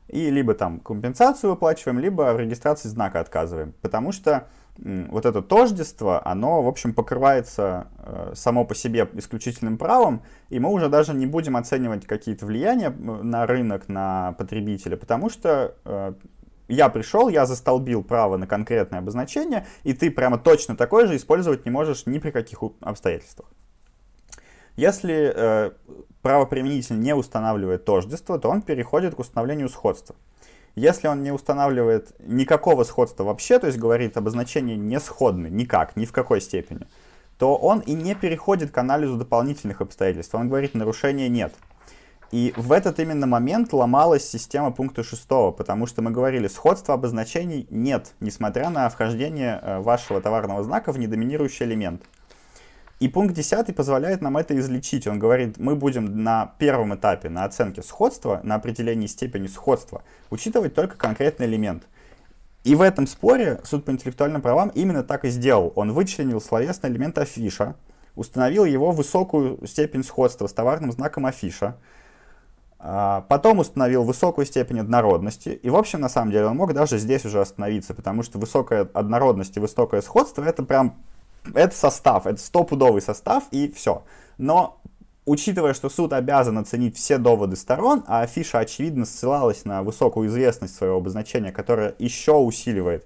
и 0.07 0.29
либо 0.29 0.53
там 0.53 0.79
компенсацию 0.79 1.51
выплачиваем, 1.51 1.99
либо 1.99 2.33
в 2.33 2.39
регистрации 2.39 2.89
знака 2.89 3.19
отказываем. 3.19 3.73
Потому 3.81 4.11
что 4.11 4.47
вот 4.77 5.25
это 5.25 5.41
тождество, 5.41 6.21
оно, 6.25 6.61
в 6.61 6.67
общем, 6.67 6.93
покрывается 6.93 7.87
э, 7.97 8.33
само 8.35 8.65
по 8.65 8.75
себе 8.75 9.09
исключительным 9.13 9.77
правом, 9.77 10.21
и 10.49 10.59
мы 10.59 10.69
уже 10.69 10.89
даже 10.89 11.13
не 11.13 11.25
будем 11.25 11.55
оценивать 11.55 12.05
какие-то 12.05 12.45
влияния 12.45 12.89
на 12.89 13.45
рынок, 13.45 13.87
на 13.87 14.33
потребителя, 14.33 14.97
потому 14.97 15.29
что 15.29 15.75
э, 15.85 16.13
я 16.67 16.89
пришел, 16.89 17.29
я 17.29 17.45
застолбил 17.45 18.03
право 18.03 18.35
на 18.35 18.47
конкретное 18.47 18.99
обозначение, 18.99 19.65
и 19.83 19.93
ты 19.93 20.11
прямо 20.11 20.37
точно 20.37 20.75
такое 20.75 21.07
же 21.07 21.15
использовать 21.15 21.65
не 21.65 21.71
можешь 21.71 22.05
ни 22.05 22.19
при 22.19 22.31
каких 22.31 22.59
обстоятельствах. 22.81 23.47
Если 24.75 25.31
э, 25.33 25.71
правоприменитель 26.21 26.99
не 26.99 27.15
устанавливает 27.15 27.85
тождество, 27.85 28.37
то 28.37 28.49
он 28.49 28.61
переходит 28.61 29.15
к 29.15 29.19
установлению 29.19 29.69
сходства. 29.69 30.15
Если 30.75 31.07
он 31.07 31.23
не 31.23 31.31
устанавливает 31.31 32.13
никакого 32.19 32.83
сходства 32.83 33.23
вообще, 33.23 33.59
то 33.59 33.67
есть 33.67 33.79
говорит 33.79 34.17
обозначение 34.17 34.75
не 34.75 34.99
сходны 34.99 35.47
никак, 35.47 35.95
ни 35.95 36.05
в 36.05 36.11
какой 36.11 36.41
степени, 36.41 36.87
то 37.37 37.55
он 37.55 37.79
и 37.79 37.93
не 37.93 38.13
переходит 38.15 38.71
к 38.71 38.77
анализу 38.77 39.15
дополнительных 39.15 39.81
обстоятельств. 39.81 40.35
Он 40.35 40.49
говорит, 40.49 40.73
нарушения 40.73 41.29
нет. 41.29 41.53
И 42.31 42.53
в 42.57 42.73
этот 42.73 42.99
именно 42.99 43.27
момент 43.27 43.71
ломалась 43.71 44.27
система 44.27 44.71
пункта 44.71 45.03
6, 45.03 45.27
потому 45.55 45.85
что 45.85 46.01
мы 46.01 46.11
говорили, 46.11 46.47
сходства 46.47 46.95
обозначений 46.95 47.67
нет, 47.69 48.13
несмотря 48.19 48.69
на 48.69 48.89
вхождение 48.89 49.59
э, 49.61 49.79
вашего 49.79 50.19
товарного 50.19 50.63
знака 50.63 50.91
в 50.91 50.99
недоминирующий 50.99 51.65
элемент. 51.65 52.01
И 52.99 53.09
пункт 53.09 53.35
10 53.35 53.75
позволяет 53.75 54.21
нам 54.21 54.37
это 54.37 54.57
излечить. 54.57 55.05
Он 55.05 55.19
говорит, 55.19 55.57
мы 55.57 55.75
будем 55.75 56.23
на 56.23 56.53
первом 56.59 56.95
этапе, 56.95 57.29
на 57.29 57.43
оценке 57.43 57.83
сходства, 57.83 58.39
на 58.43 58.55
определении 58.55 59.07
степени 59.07 59.47
сходства, 59.47 60.03
учитывать 60.29 60.73
только 60.73 60.95
конкретный 60.95 61.45
элемент. 61.45 61.83
И 62.63 62.73
в 62.73 62.81
этом 62.81 63.05
споре 63.05 63.59
суд 63.63 63.85
по 63.85 63.91
интеллектуальным 63.91 64.41
правам 64.41 64.69
именно 64.69 65.03
так 65.03 65.25
и 65.25 65.29
сделал. 65.29 65.73
Он 65.75 65.91
вычленил 65.91 66.39
словесный 66.39 66.89
элемент 66.89 67.17
афиша, 67.17 67.75
установил 68.15 68.63
его 68.63 68.91
высокую 68.91 69.65
степень 69.67 70.03
сходства 70.03 70.47
с 70.47 70.53
товарным 70.53 70.91
знаком 70.91 71.25
афиша, 71.25 71.75
а, 72.79 73.21
Потом 73.29 73.59
установил 73.59 74.03
высокую 74.03 74.45
степень 74.45 74.79
однородности. 74.79 75.49
И, 75.49 75.69
в 75.69 75.75
общем, 75.75 76.01
на 76.01 76.09
самом 76.09 76.31
деле, 76.31 76.45
он 76.45 76.57
мог 76.57 76.73
даже 76.73 76.97
здесь 76.97 77.25
уже 77.25 77.41
остановиться, 77.41 77.93
потому 77.93 78.21
что 78.23 78.37
высокая 78.37 78.87
однородность 78.93 79.57
и 79.57 79.59
высокое 79.59 80.01
сходство— 80.01 80.43
это 80.45 80.63
прям 80.63 80.95
это 81.53 81.75
состав, 81.75 82.25
это 82.25 82.41
стопудовый 82.41 83.01
состав, 83.01 83.43
и 83.51 83.71
все. 83.71 84.03
Но 84.37 84.81
учитывая, 85.25 85.73
что 85.73 85.89
суд 85.89 86.13
обязан 86.13 86.57
оценить 86.57 86.95
все 86.95 87.17
доводы 87.17 87.55
сторон, 87.55 88.03
а 88.07 88.21
афиша, 88.21 88.59
очевидно, 88.59 89.05
ссылалась 89.05 89.65
на 89.65 89.83
высокую 89.83 90.27
известность 90.27 90.75
своего 90.75 90.97
обозначения, 90.97 91.51
которая 91.51 91.95
еще 91.99 92.33
усиливает 92.33 93.05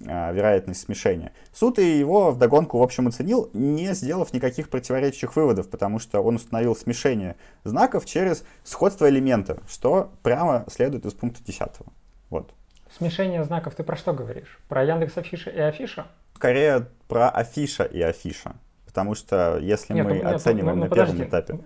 э, 0.00 0.32
вероятность 0.32 0.80
смешения. 0.80 1.32
Суд 1.52 1.78
и 1.78 1.98
его 1.98 2.30
вдогонку, 2.30 2.78
в 2.78 2.82
общем, 2.82 3.08
оценил, 3.08 3.50
не 3.52 3.94
сделав 3.94 4.32
никаких 4.32 4.68
противоречащих 4.68 5.34
выводов, 5.36 5.68
потому 5.68 5.98
что 5.98 6.20
он 6.20 6.36
установил 6.36 6.76
смешение 6.76 7.36
знаков 7.64 8.06
через 8.06 8.44
сходство 8.64 9.08
элемента, 9.08 9.58
что 9.68 10.10
прямо 10.22 10.64
следует 10.70 11.04
из 11.04 11.12
пункта 11.12 11.44
10. 11.44 11.68
Вот. 12.30 12.52
Смешение 12.96 13.44
знаков 13.44 13.74
ты 13.74 13.82
про 13.82 13.96
что 13.96 14.12
говоришь? 14.12 14.58
Про 14.68 14.84
Яндекс 14.84 15.18
Афиша 15.18 15.50
и 15.50 15.58
Афиша? 15.58 16.06
Скорее 16.36 16.88
про 17.08 17.28
афиша 17.30 17.84
и 17.84 18.00
афиша. 18.00 18.52
Потому 18.84 19.14
что 19.14 19.58
если 19.58 19.94
нет, 19.94 20.04
мы 20.04 20.14
ну, 20.14 20.16
нет, 20.16 20.34
оцениваем 20.34 20.78
ну, 20.78 20.84
ну, 20.84 20.84
на 20.84 20.90
подожди. 20.90 21.12
первом 21.16 21.28
этапе... 21.28 21.58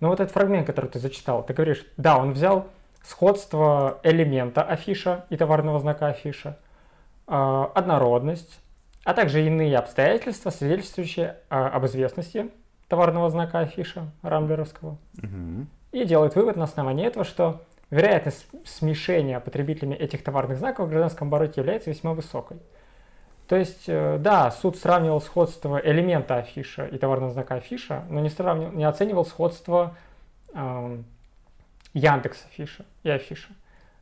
Ну 0.00 0.08
вот 0.08 0.20
этот 0.20 0.32
фрагмент, 0.32 0.66
который 0.66 0.90
ты 0.90 0.98
зачитал, 0.98 1.44
ты 1.44 1.52
говоришь, 1.52 1.84
да, 1.96 2.16
он 2.16 2.32
взял 2.32 2.68
сходство 3.02 4.00
элемента 4.02 4.62
афиша 4.62 5.26
и 5.30 5.36
товарного 5.36 5.78
знака 5.78 6.08
афиша, 6.08 6.58
э, 7.26 7.64
однородность, 7.74 8.60
а 9.04 9.14
также 9.14 9.46
иные 9.46 9.76
обстоятельства, 9.76 10.50
свидетельствующие 10.50 11.36
э, 11.50 11.54
об 11.54 11.86
известности 11.86 12.50
товарного 12.88 13.30
знака 13.30 13.60
афиша 13.60 14.10
рамблеровского. 14.22 14.96
Угу. 15.18 15.66
И 15.92 16.04
делает 16.04 16.34
вывод 16.34 16.56
на 16.56 16.64
основании 16.64 17.06
этого, 17.06 17.24
что 17.24 17.62
вероятность 17.90 18.46
смешения 18.64 19.38
потребителями 19.38 19.94
этих 19.94 20.24
товарных 20.24 20.58
знаков 20.58 20.86
в 20.86 20.90
гражданском 20.90 21.28
обороте 21.28 21.60
является 21.60 21.90
весьма 21.90 22.14
высокой. 22.14 22.58
То 23.50 23.56
есть, 23.56 23.88
э, 23.88 24.18
да, 24.20 24.52
суд 24.52 24.78
сравнивал 24.78 25.20
сходство 25.20 25.80
элемента 25.84 26.36
афиша 26.36 26.86
и 26.86 26.96
товарного 26.98 27.32
знака 27.32 27.56
афиша, 27.56 28.04
но 28.08 28.20
не, 28.20 28.30
сравнивал, 28.30 28.70
не 28.70 28.84
оценивал 28.84 29.24
сходство 29.24 29.96
э, 30.54 30.98
Яндекс 31.92 32.44
афиша 32.46 32.84
и 33.02 33.10
афиша. 33.10 33.48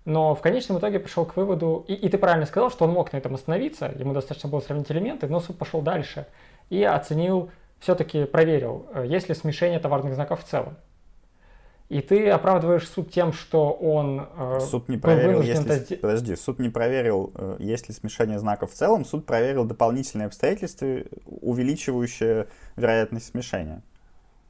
Но 0.04 0.34
в 0.34 0.42
конечном 0.42 0.80
итоге 0.80 1.00
пришел 1.00 1.24
к 1.24 1.34
выводу, 1.34 1.82
и, 1.88 1.94
и 1.94 2.10
ты 2.10 2.18
правильно 2.18 2.44
сказал, 2.44 2.70
что 2.70 2.84
он 2.84 2.90
мог 2.90 3.14
на 3.14 3.16
этом 3.16 3.36
остановиться, 3.36 3.90
ему 3.98 4.12
достаточно 4.12 4.50
было 4.50 4.60
сравнить 4.60 4.90
элементы, 4.90 5.28
но 5.28 5.40
суд 5.40 5.56
пошел 5.56 5.80
дальше 5.80 6.26
и 6.68 6.84
оценил, 6.84 7.50
все-таки 7.80 8.26
проверил, 8.26 8.84
э, 8.92 9.06
есть 9.06 9.30
ли 9.30 9.34
смешение 9.34 9.78
товарных 9.78 10.12
знаков 10.12 10.44
в 10.44 10.46
целом. 10.46 10.76
И 11.88 12.02
ты 12.02 12.28
оправдываешь 12.28 12.86
суд 12.86 13.10
тем, 13.10 13.32
что 13.32 13.72
он 13.72 14.28
э, 14.36 14.60
суд 14.60 14.90
не 14.90 14.98
проверил, 14.98 15.40
если, 15.40 15.74
это... 15.74 15.96
подожди, 15.96 16.36
суд 16.36 16.58
не 16.58 16.68
проверил, 16.68 17.32
э, 17.34 17.56
есть 17.60 17.88
ли 17.88 17.94
смешение 17.94 18.38
знаков 18.38 18.72
в 18.72 18.74
целом, 18.74 19.06
суд 19.06 19.24
проверил 19.24 19.64
дополнительные 19.64 20.26
обстоятельства, 20.26 20.86
увеличивающие 21.24 22.48
вероятность 22.76 23.28
смешения. 23.28 23.82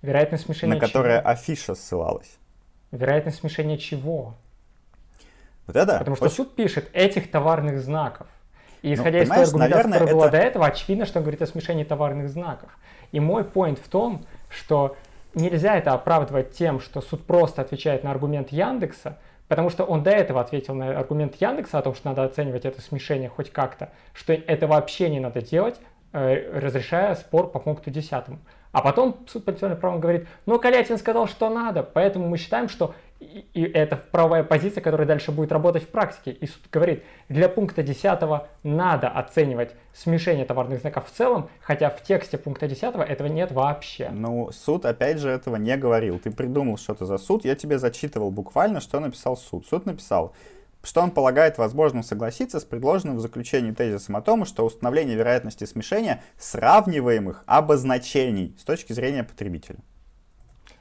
Вероятность 0.02 0.46
смешения 0.46 0.74
На 0.74 0.80
которое 0.80 1.20
чего? 1.20 1.30
афиша 1.30 1.74
ссылалась. 1.76 2.38
Вероятность 2.90 3.38
смешения 3.38 3.78
чего? 3.78 4.34
Вот 5.68 5.76
это? 5.76 5.98
Потому 5.98 6.16
что 6.16 6.24
очень... 6.24 6.34
суд 6.34 6.56
пишет 6.56 6.90
этих 6.92 7.30
товарных 7.30 7.80
знаков. 7.80 8.26
И 8.82 8.88
ну, 8.88 8.94
исходя 8.94 9.18
ну, 9.18 9.24
из 9.24 9.28
той 9.28 9.42
аргументации, 9.44 9.58
наверное, 9.58 9.92
которая 9.92 10.08
это... 10.08 10.16
была 10.16 10.28
до 10.28 10.38
этого, 10.38 10.66
очевидно, 10.66 11.06
что 11.06 11.18
он 11.18 11.22
говорит 11.22 11.42
о 11.42 11.46
смешении 11.46 11.84
товарных 11.84 12.30
знаков. 12.30 12.70
И 13.12 13.20
мой 13.20 13.44
поинт 13.44 13.78
в 13.78 13.88
том, 13.88 14.24
что 14.48 14.96
нельзя 15.34 15.76
это 15.76 15.92
оправдывать 15.92 16.52
тем, 16.52 16.80
что 16.80 17.00
суд 17.00 17.24
просто 17.24 17.62
отвечает 17.62 18.04
на 18.04 18.10
аргумент 18.10 18.50
Яндекса, 18.50 19.18
потому 19.48 19.70
что 19.70 19.84
он 19.84 20.02
до 20.02 20.10
этого 20.10 20.40
ответил 20.40 20.74
на 20.74 20.98
аргумент 20.98 21.36
Яндекса 21.36 21.78
о 21.78 21.82
том, 21.82 21.94
что 21.94 22.08
надо 22.08 22.24
оценивать 22.24 22.64
это 22.64 22.80
смешение 22.80 23.28
хоть 23.28 23.50
как-то, 23.50 23.90
что 24.12 24.32
это 24.32 24.66
вообще 24.66 25.08
не 25.10 25.20
надо 25.20 25.42
делать, 25.42 25.80
э, 26.12 26.60
разрешая 26.60 27.14
спор 27.14 27.50
по 27.50 27.58
пункту 27.58 27.90
10. 27.90 28.24
А 28.70 28.82
потом 28.82 29.24
суд 29.26 29.44
по 29.44 29.52
правом 29.52 30.00
говорит, 30.00 30.28
ну, 30.44 30.58
Калятин 30.58 30.98
сказал, 30.98 31.26
что 31.26 31.48
надо, 31.48 31.82
поэтому 31.82 32.28
мы 32.28 32.36
считаем, 32.36 32.68
что 32.68 32.94
и 33.20 33.62
это 33.74 33.96
правовая 33.96 34.44
позиция, 34.44 34.80
которая 34.80 35.06
дальше 35.06 35.32
будет 35.32 35.50
работать 35.50 35.82
в 35.82 35.88
практике. 35.88 36.30
И 36.30 36.46
суд 36.46 36.62
говорит, 36.70 37.02
для 37.28 37.48
пункта 37.48 37.82
10 37.82 38.04
надо 38.62 39.08
оценивать 39.08 39.74
смешение 39.92 40.44
товарных 40.44 40.80
знаков 40.80 41.08
в 41.08 41.10
целом, 41.10 41.50
хотя 41.60 41.90
в 41.90 42.02
тексте 42.02 42.38
пункта 42.38 42.68
10 42.68 42.82
этого 42.82 43.26
нет 43.26 43.50
вообще. 43.50 44.10
Ну, 44.10 44.50
суд 44.52 44.84
опять 44.84 45.18
же 45.18 45.30
этого 45.30 45.56
не 45.56 45.76
говорил. 45.76 46.20
Ты 46.20 46.30
придумал 46.30 46.76
что-то 46.76 47.06
за 47.06 47.18
суд, 47.18 47.44
я 47.44 47.56
тебе 47.56 47.78
зачитывал 47.78 48.30
буквально, 48.30 48.80
что 48.80 49.00
написал 49.00 49.36
суд. 49.36 49.66
Суд 49.66 49.84
написал, 49.84 50.32
что 50.84 51.00
он 51.00 51.10
полагает 51.10 51.58
возможным 51.58 52.04
согласиться 52.04 52.60
с 52.60 52.64
предложенным 52.64 53.16
в 53.16 53.20
заключении 53.20 53.72
тезисом 53.72 54.16
о 54.16 54.22
том, 54.22 54.44
что 54.44 54.64
установление 54.64 55.16
вероятности 55.16 55.64
смешения 55.64 56.22
сравниваемых 56.38 57.42
обозначений 57.46 58.56
с 58.60 58.62
точки 58.62 58.92
зрения 58.92 59.24
потребителя. 59.24 59.78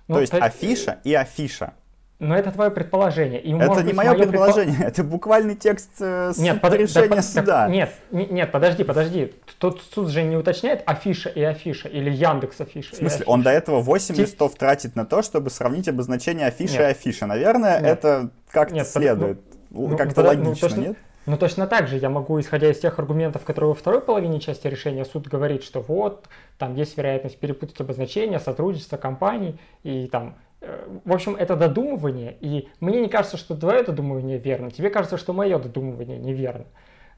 Ну, 0.08 0.16
То 0.16 0.22
есть 0.22 0.32
то... 0.32 0.38
афиша 0.38 1.00
и 1.04 1.16
афиша 1.16 1.74
Но 2.20 2.36
это 2.36 2.52
твое 2.52 2.72
предположение. 2.72 3.40
И, 3.40 3.56
это 3.56 3.84
не 3.84 3.94
мое 3.94 4.16
предположение, 4.16 4.74
предпол... 4.74 4.88
это 4.88 5.04
буквальный 5.04 5.56
текст 5.56 5.92
э, 6.00 6.34
нет, 6.38 6.60
под... 6.62 6.74
решения 6.74 7.18
да, 7.18 7.22
суда. 7.22 7.66
Так, 7.66 7.70
нет, 7.70 7.94
нет, 8.12 8.52
подожди, 8.52 8.84
подожди. 8.84 9.34
Тут 9.60 9.84
суд 9.94 10.10
же 10.10 10.24
не 10.24 10.36
уточняет 10.36 10.82
афиша 10.88 11.30
и 11.30 11.44
афиша, 11.44 11.88
или 11.88 12.10
Яндекс 12.10 12.60
афиша. 12.60 12.96
В 12.96 12.98
смысле, 12.98 13.24
он 13.28 13.44
до 13.44 13.52
этого 13.52 13.82
8 13.82 14.16
Ти... 14.16 14.22
листов 14.22 14.56
тратит 14.56 14.96
на 14.96 15.06
то, 15.06 15.22
чтобы 15.22 15.52
сравнить 15.52 15.88
обозначение 15.88 16.48
афиша 16.48 16.80
нет. 16.80 16.82
и 16.82 16.86
афиша. 16.86 17.28
Наверное, 17.28 17.80
нет. 17.80 17.88
это 17.88 18.30
как-то 18.50 18.84
следует. 18.84 19.40
Ну, 19.70 19.96
как-то 19.96 20.24
ну, 20.24 20.28
логично, 20.28 20.50
ну, 20.50 20.56
точно, 20.56 20.80
нет? 20.80 20.98
Ну, 21.28 21.38
точно 21.38 21.68
так 21.68 21.88
же 21.88 21.98
я 21.98 22.10
могу, 22.10 22.40
исходя 22.40 22.72
из 22.72 22.80
тех 22.80 22.98
аргументов, 22.98 23.44
которые 23.44 23.70
во 23.70 23.76
второй 23.76 24.02
половине 24.02 24.40
части 24.40 24.66
решения, 24.66 25.06
суд 25.06 25.28
говорит, 25.28 25.62
что 25.62 25.82
вот, 25.82 26.26
там 26.58 26.74
есть 26.76 26.98
вероятность 26.98 27.38
перепутать 27.38 27.80
обозначения, 27.80 28.40
сотрудничество 28.40 28.98
компаний, 28.98 29.60
и 29.84 30.08
там 30.08 30.36
в 30.62 31.14
общем, 31.14 31.36
это 31.36 31.56
додумывание, 31.56 32.36
и 32.42 32.70
мне 32.80 33.02
не 33.02 33.10
кажется, 33.10 33.38
что 33.38 33.56
твое 33.56 33.84
додумывание 33.84 34.38
верно, 34.38 34.72
тебе 34.72 34.90
кажется, 34.90 35.18
что 35.18 35.34
мое 35.34 35.60
додумывание 35.60 36.18
неверно. 36.18 36.66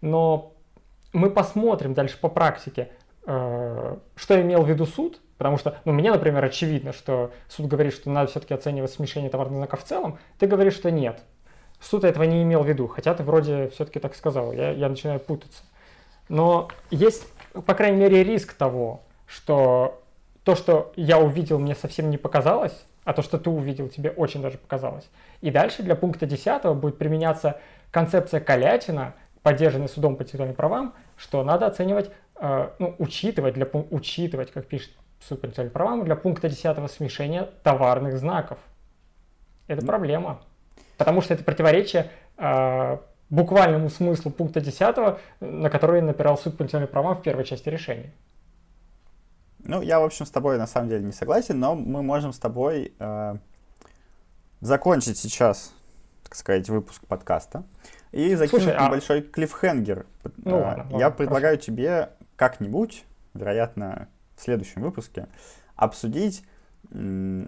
Но 0.01 0.53
мы 1.13 1.29
посмотрим 1.29 1.93
дальше 1.93 2.19
по 2.19 2.29
практике, 2.29 2.89
э, 3.25 3.97
что 4.15 4.41
имел 4.41 4.63
в 4.63 4.69
виду 4.69 4.85
суд, 4.85 5.19
потому 5.37 5.57
что, 5.57 5.77
ну, 5.85 5.93
мне, 5.93 6.11
например, 6.11 6.43
очевидно, 6.43 6.91
что 6.91 7.31
суд 7.47 7.67
говорит, 7.67 7.93
что 7.93 8.09
надо 8.09 8.29
все-таки 8.29 8.53
оценивать 8.53 8.91
смешение 8.91 9.29
товарных 9.29 9.57
знаков 9.57 9.83
в 9.83 9.87
целом, 9.87 10.19
ты 10.37 10.45
говоришь, 10.45 10.73
что 10.73 10.91
нет. 10.91 11.21
Суд 11.79 12.03
этого 12.03 12.23
не 12.23 12.43
имел 12.43 12.63
в 12.63 12.67
виду, 12.67 12.87
хотя 12.87 13.13
ты 13.13 13.23
вроде 13.23 13.69
все-таки 13.69 13.99
так 13.99 14.15
сказал, 14.15 14.51
я, 14.51 14.71
я 14.71 14.89
начинаю 14.89 15.19
путаться. 15.19 15.63
Но 16.27 16.67
есть, 16.91 17.25
по 17.53 17.73
крайней 17.73 17.97
мере, 17.97 18.23
риск 18.23 18.53
того, 18.53 19.01
что 19.25 20.01
то, 20.43 20.55
что 20.55 20.91
я 20.95 21.19
увидел, 21.19 21.57
мне 21.57 21.73
совсем 21.73 22.09
не 22.09 22.17
показалось, 22.17 22.85
а 23.09 23.13
то, 23.13 23.23
что 23.23 23.39
ты 23.39 23.49
увидел, 23.49 23.89
тебе 23.89 24.11
очень 24.11 24.39
даже 24.39 24.59
показалось. 24.59 25.09
И 25.41 25.49
дальше 25.49 25.81
для 25.81 25.95
пункта 25.95 26.27
10 26.27 26.63
будет 26.75 26.99
применяться 26.99 27.59
концепция 27.89 28.39
Калятина, 28.39 29.15
поддержанная 29.41 29.87
судом 29.87 30.15
по 30.15 30.21
интеллектуальным 30.21 30.55
правам, 30.55 30.93
что 31.17 31.43
надо 31.43 31.65
оценивать, 31.65 32.11
э, 32.39 32.69
ну, 32.77 32.93
учитывать, 32.99 33.55
для, 33.55 33.65
учитывать, 33.89 34.51
как 34.51 34.67
пишет 34.67 34.91
суд 35.21 35.41
по 35.41 35.47
интеллектуальным 35.47 35.73
правам, 35.73 36.05
для 36.05 36.15
пункта 36.15 36.49
10 36.49 36.91
смешения 36.91 37.49
товарных 37.63 38.15
знаков. 38.19 38.59
Это 39.65 39.83
проблема. 39.83 40.41
Потому 40.95 41.21
что 41.21 41.33
это 41.33 41.43
противоречие 41.43 42.11
э, 42.37 42.97
буквальному 43.31 43.89
смыслу 43.89 44.29
пункта 44.29 44.61
10, 44.61 45.17
на 45.39 45.71
который 45.71 46.03
напирал 46.03 46.37
суд 46.37 46.55
по 46.59 46.63
правам 46.85 47.15
в 47.15 47.23
первой 47.23 47.43
части 47.43 47.69
решения. 47.69 48.11
Ну, 49.69 49.81
я, 49.81 49.99
в 49.99 50.03
общем, 50.03 50.25
с 50.25 50.31
тобой 50.31 50.57
на 50.57 50.65
самом 50.65 50.89
деле 50.89 51.03
не 51.03 51.11
согласен, 51.11 51.59
но 51.59 51.75
мы 51.75 52.01
можем 52.01 52.33
с 52.33 52.39
тобой 52.39 52.93
э, 52.97 53.35
закончить 54.61 55.17
сейчас, 55.17 55.73
так 56.23 56.35
сказать, 56.35 56.67
выпуск 56.69 57.05
подкаста 57.05 57.63
и 58.11 58.33
закинуть 58.33 58.63
Слушай, 58.63 58.83
небольшой 58.83 59.19
а... 59.19 59.21
клиффхенгер. 59.21 60.07
Ну, 60.37 60.57
э, 60.57 60.61
ладно, 60.61 60.87
я 60.89 61.05
ладно, 61.05 61.11
предлагаю 61.11 61.57
хорошо. 61.57 61.65
тебе 61.65 62.09
как-нибудь, 62.35 63.05
вероятно, 63.35 64.07
в 64.35 64.41
следующем 64.41 64.81
выпуске, 64.81 65.27
обсудить 65.75 66.43
э, 66.91 67.45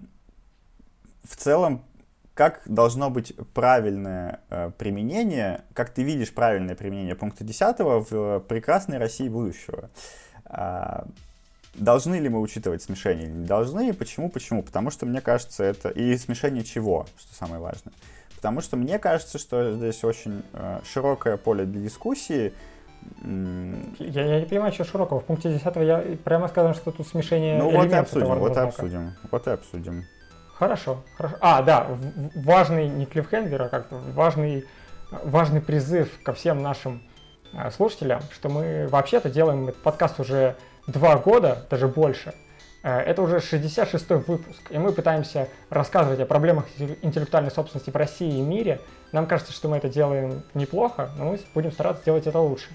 в 1.23 1.35
целом, 1.35 1.83
как 2.35 2.61
должно 2.65 3.09
быть 3.09 3.35
правильное 3.55 4.41
э, 4.49 4.69
применение, 4.77 5.63
как 5.73 5.89
ты 5.89 6.03
видишь 6.03 6.31
правильное 6.33 6.75
применение 6.75 7.15
пункта 7.15 7.43
10 7.43 7.79
в 7.79 8.39
прекрасной 8.41 8.99
России 8.99 9.27
будущего. 9.27 9.89
Э, 10.45 11.05
Должны 11.75 12.15
ли 12.15 12.27
мы 12.27 12.39
учитывать 12.39 12.83
смешение 12.83 13.25
или 13.25 13.31
не 13.31 13.45
должны? 13.45 13.93
Почему? 13.93 14.29
Почему? 14.29 14.61
Потому 14.61 14.91
что 14.91 15.05
мне 15.05 15.21
кажется 15.21 15.63
это... 15.63 15.89
И 15.89 16.17
смешение 16.17 16.63
чего, 16.63 17.05
что 17.17 17.33
самое 17.33 17.61
важное. 17.61 17.93
Потому 18.35 18.61
что 18.61 18.75
мне 18.75 18.99
кажется, 18.99 19.37
что 19.37 19.73
здесь 19.73 20.03
очень 20.03 20.43
э, 20.53 20.79
широкое 20.83 21.37
поле 21.37 21.65
для 21.65 21.81
дискуссии. 21.81 22.53
Я, 23.23 24.25
я 24.25 24.39
не 24.39 24.45
понимаю, 24.45 24.73
что 24.73 24.83
широкого. 24.83 25.21
В 25.21 25.25
пункте 25.25 25.49
10 25.49 25.75
я 25.77 26.03
прямо 26.23 26.47
сказано, 26.47 26.73
что 26.73 26.91
тут 26.91 27.07
смешение 27.07 27.57
Ну 27.57 27.71
вот 27.71 27.85
и 27.85 27.93
обсудим, 27.93 28.27
вот 28.27 28.57
и 28.57 28.59
обсудим, 28.59 29.13
вот 29.31 29.47
и 29.47 29.49
обсудим. 29.51 30.03
Хорошо, 30.55 31.03
хорошо. 31.17 31.37
А, 31.39 31.61
да, 31.61 31.87
важный, 32.35 32.87
не 32.87 33.05
клиффхенгер, 33.05 33.61
а 33.63 33.69
как-то 33.69 33.95
важный, 34.13 34.65
важный 35.09 35.61
призыв 35.61 36.09
ко 36.23 36.33
всем 36.33 36.61
нашим 36.61 37.01
э, 37.53 37.71
слушателям, 37.71 38.21
что 38.31 38.49
мы 38.49 38.87
вообще-то 38.87 39.29
делаем 39.29 39.69
этот 39.69 39.81
подкаст 39.81 40.19
уже 40.19 40.55
два 40.87 41.17
года, 41.17 41.65
даже 41.69 41.87
больше, 41.87 42.33
э, 42.83 42.99
это 42.99 43.21
уже 43.21 43.37
66-й 43.37 44.15
выпуск, 44.15 44.61
и 44.69 44.77
мы 44.77 44.91
пытаемся 44.91 45.47
рассказывать 45.69 46.19
о 46.19 46.25
проблемах 46.25 46.65
интеллектуальной 47.01 47.51
собственности 47.51 47.89
в 47.89 47.95
России 47.95 48.37
и 48.37 48.41
мире. 48.41 48.79
Нам 49.11 49.27
кажется, 49.27 49.53
что 49.53 49.69
мы 49.69 49.77
это 49.77 49.89
делаем 49.89 50.43
неплохо, 50.53 51.11
но 51.17 51.25
мы 51.25 51.39
будем 51.53 51.71
стараться 51.71 52.03
делать 52.05 52.27
это 52.27 52.39
лучше. 52.39 52.69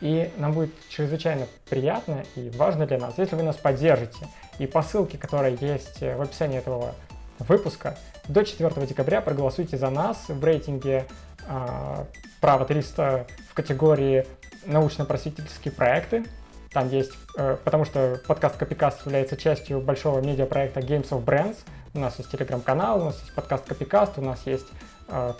И 0.00 0.32
нам 0.38 0.52
будет 0.52 0.70
чрезвычайно 0.88 1.46
приятно 1.68 2.24
и 2.34 2.50
важно 2.50 2.86
для 2.86 2.98
нас, 2.98 3.18
если 3.18 3.36
вы 3.36 3.42
нас 3.42 3.56
поддержите. 3.56 4.28
И 4.58 4.66
по 4.66 4.82
ссылке, 4.82 5.18
которая 5.18 5.56
есть 5.60 6.00
в 6.00 6.22
описании 6.22 6.58
этого 6.58 6.94
выпуска, 7.38 7.98
до 8.28 8.44
4 8.44 8.86
декабря 8.86 9.20
проголосуйте 9.20 9.76
за 9.76 9.90
нас 9.90 10.28
в 10.28 10.42
рейтинге 10.44 11.06
э, 11.46 12.04
«Право 12.40 12.64
300» 12.64 13.26
в 13.50 13.54
категории 13.54 14.26
«Научно-просветительские 14.64 15.72
проекты». 15.72 16.24
Там 16.72 16.88
есть, 16.88 17.12
э, 17.36 17.56
потому 17.64 17.84
что 17.84 18.20
подкаст 18.28 18.56
Копикаст 18.56 19.04
является 19.04 19.36
частью 19.36 19.80
большого 19.80 20.20
медиапроекта 20.20 20.80
Games 20.80 21.08
of 21.08 21.24
Brands. 21.24 21.56
У 21.94 21.98
нас 21.98 22.16
есть 22.18 22.30
телеграм-канал, 22.30 23.00
у 23.00 23.04
нас 23.06 23.18
есть 23.20 23.34
подкаст 23.34 23.64
Копикаст, 23.64 24.18
у 24.18 24.22
нас 24.22 24.46
есть 24.46 24.68
э, 25.08 25.32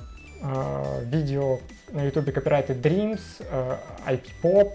э, 0.43 1.05
видео 1.05 1.61
на 1.93 2.03
ютубе 2.03 2.33
Copyrighted 2.33 2.83
Dreams, 2.83 3.21
IP 4.07 4.25
Pop, 4.43 4.75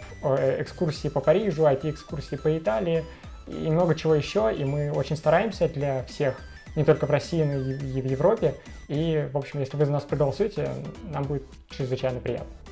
экскурсии 0.62 1.10
по 1.10 1.20
Парижу, 1.20 1.64
IP-экскурсии 1.64 2.38
по 2.38 2.58
Италии 2.58 3.03
и 3.47 3.70
много 3.70 3.93
чего 3.95 4.16
еще. 4.16 4.53
И 4.56 4.64
мы 4.64 4.91
очень 4.91 5.18
стараемся 5.18 5.68
для 5.68 6.03
всех, 6.06 6.39
не 6.78 6.86
только 6.86 7.06
в 7.06 7.12
России, 7.12 7.43
но 7.43 7.53
и 7.53 8.01
в 8.01 8.06
Европе. 8.06 8.56
И, 8.88 9.30
в 9.32 9.38
общем, 9.38 9.60
если 9.60 9.76
вы 9.76 9.86
за 9.86 9.91
нас 9.91 10.03
проголосуете, 10.03 10.70
нам 11.12 11.24
будет 11.24 11.43
чрезвычайно 11.70 12.20
приятно. 12.22 12.64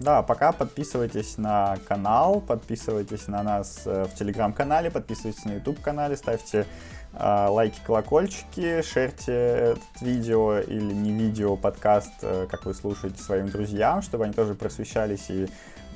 Да, 0.00 0.22
пока 0.22 0.52
подписывайтесь 0.52 1.38
на 1.38 1.76
канал, 1.88 2.40
подписывайтесь 2.40 3.26
на 3.26 3.42
нас 3.42 3.82
э, 3.84 4.04
в 4.04 4.14
телеграм-канале, 4.14 4.92
подписывайтесь 4.92 5.44
на 5.44 5.54
YouTube 5.54 5.80
канале, 5.80 6.16
ставьте 6.16 6.66
э, 7.14 7.46
лайки, 7.48 7.80
колокольчики, 7.84 8.82
шерьте 8.82 9.32
это 9.32 9.80
видео 10.00 10.60
или 10.60 10.92
не 10.92 11.10
видео, 11.10 11.56
подкаст, 11.56 12.12
э, 12.22 12.46
как 12.48 12.64
вы 12.64 12.74
слушаете 12.74 13.20
своим 13.20 13.48
друзьям, 13.48 14.02
чтобы 14.02 14.24
они 14.24 14.32
тоже 14.32 14.54
просвещались 14.54 15.30
и 15.30 15.48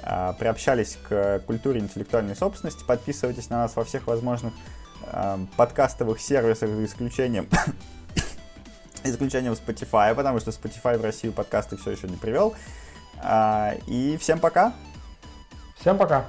э, 0.02 0.32
приобщались 0.36 0.98
к 1.08 1.40
культуре 1.46 1.78
интеллектуальной 1.78 2.34
собственности. 2.34 2.82
Подписывайтесь 2.84 3.50
на 3.50 3.58
нас 3.58 3.76
во 3.76 3.84
всех 3.84 4.08
возможных 4.08 4.52
э, 5.06 5.38
подкастовых 5.56 6.20
сервисах, 6.20 6.70
за 6.70 6.84
исключением 6.84 7.48
исключением 9.04 9.52
Spotify, 9.52 10.12
потому 10.12 10.40
что 10.40 10.50
Spotify 10.50 10.98
в 10.98 11.04
Россию 11.04 11.32
подкасты 11.32 11.76
все 11.76 11.92
еще 11.92 12.08
не 12.08 12.16
привел. 12.16 12.56
А, 13.22 13.74
и 13.86 14.16
всем 14.16 14.38
пока. 14.38 14.72
Всем 15.78 15.96
пока. 15.96 16.26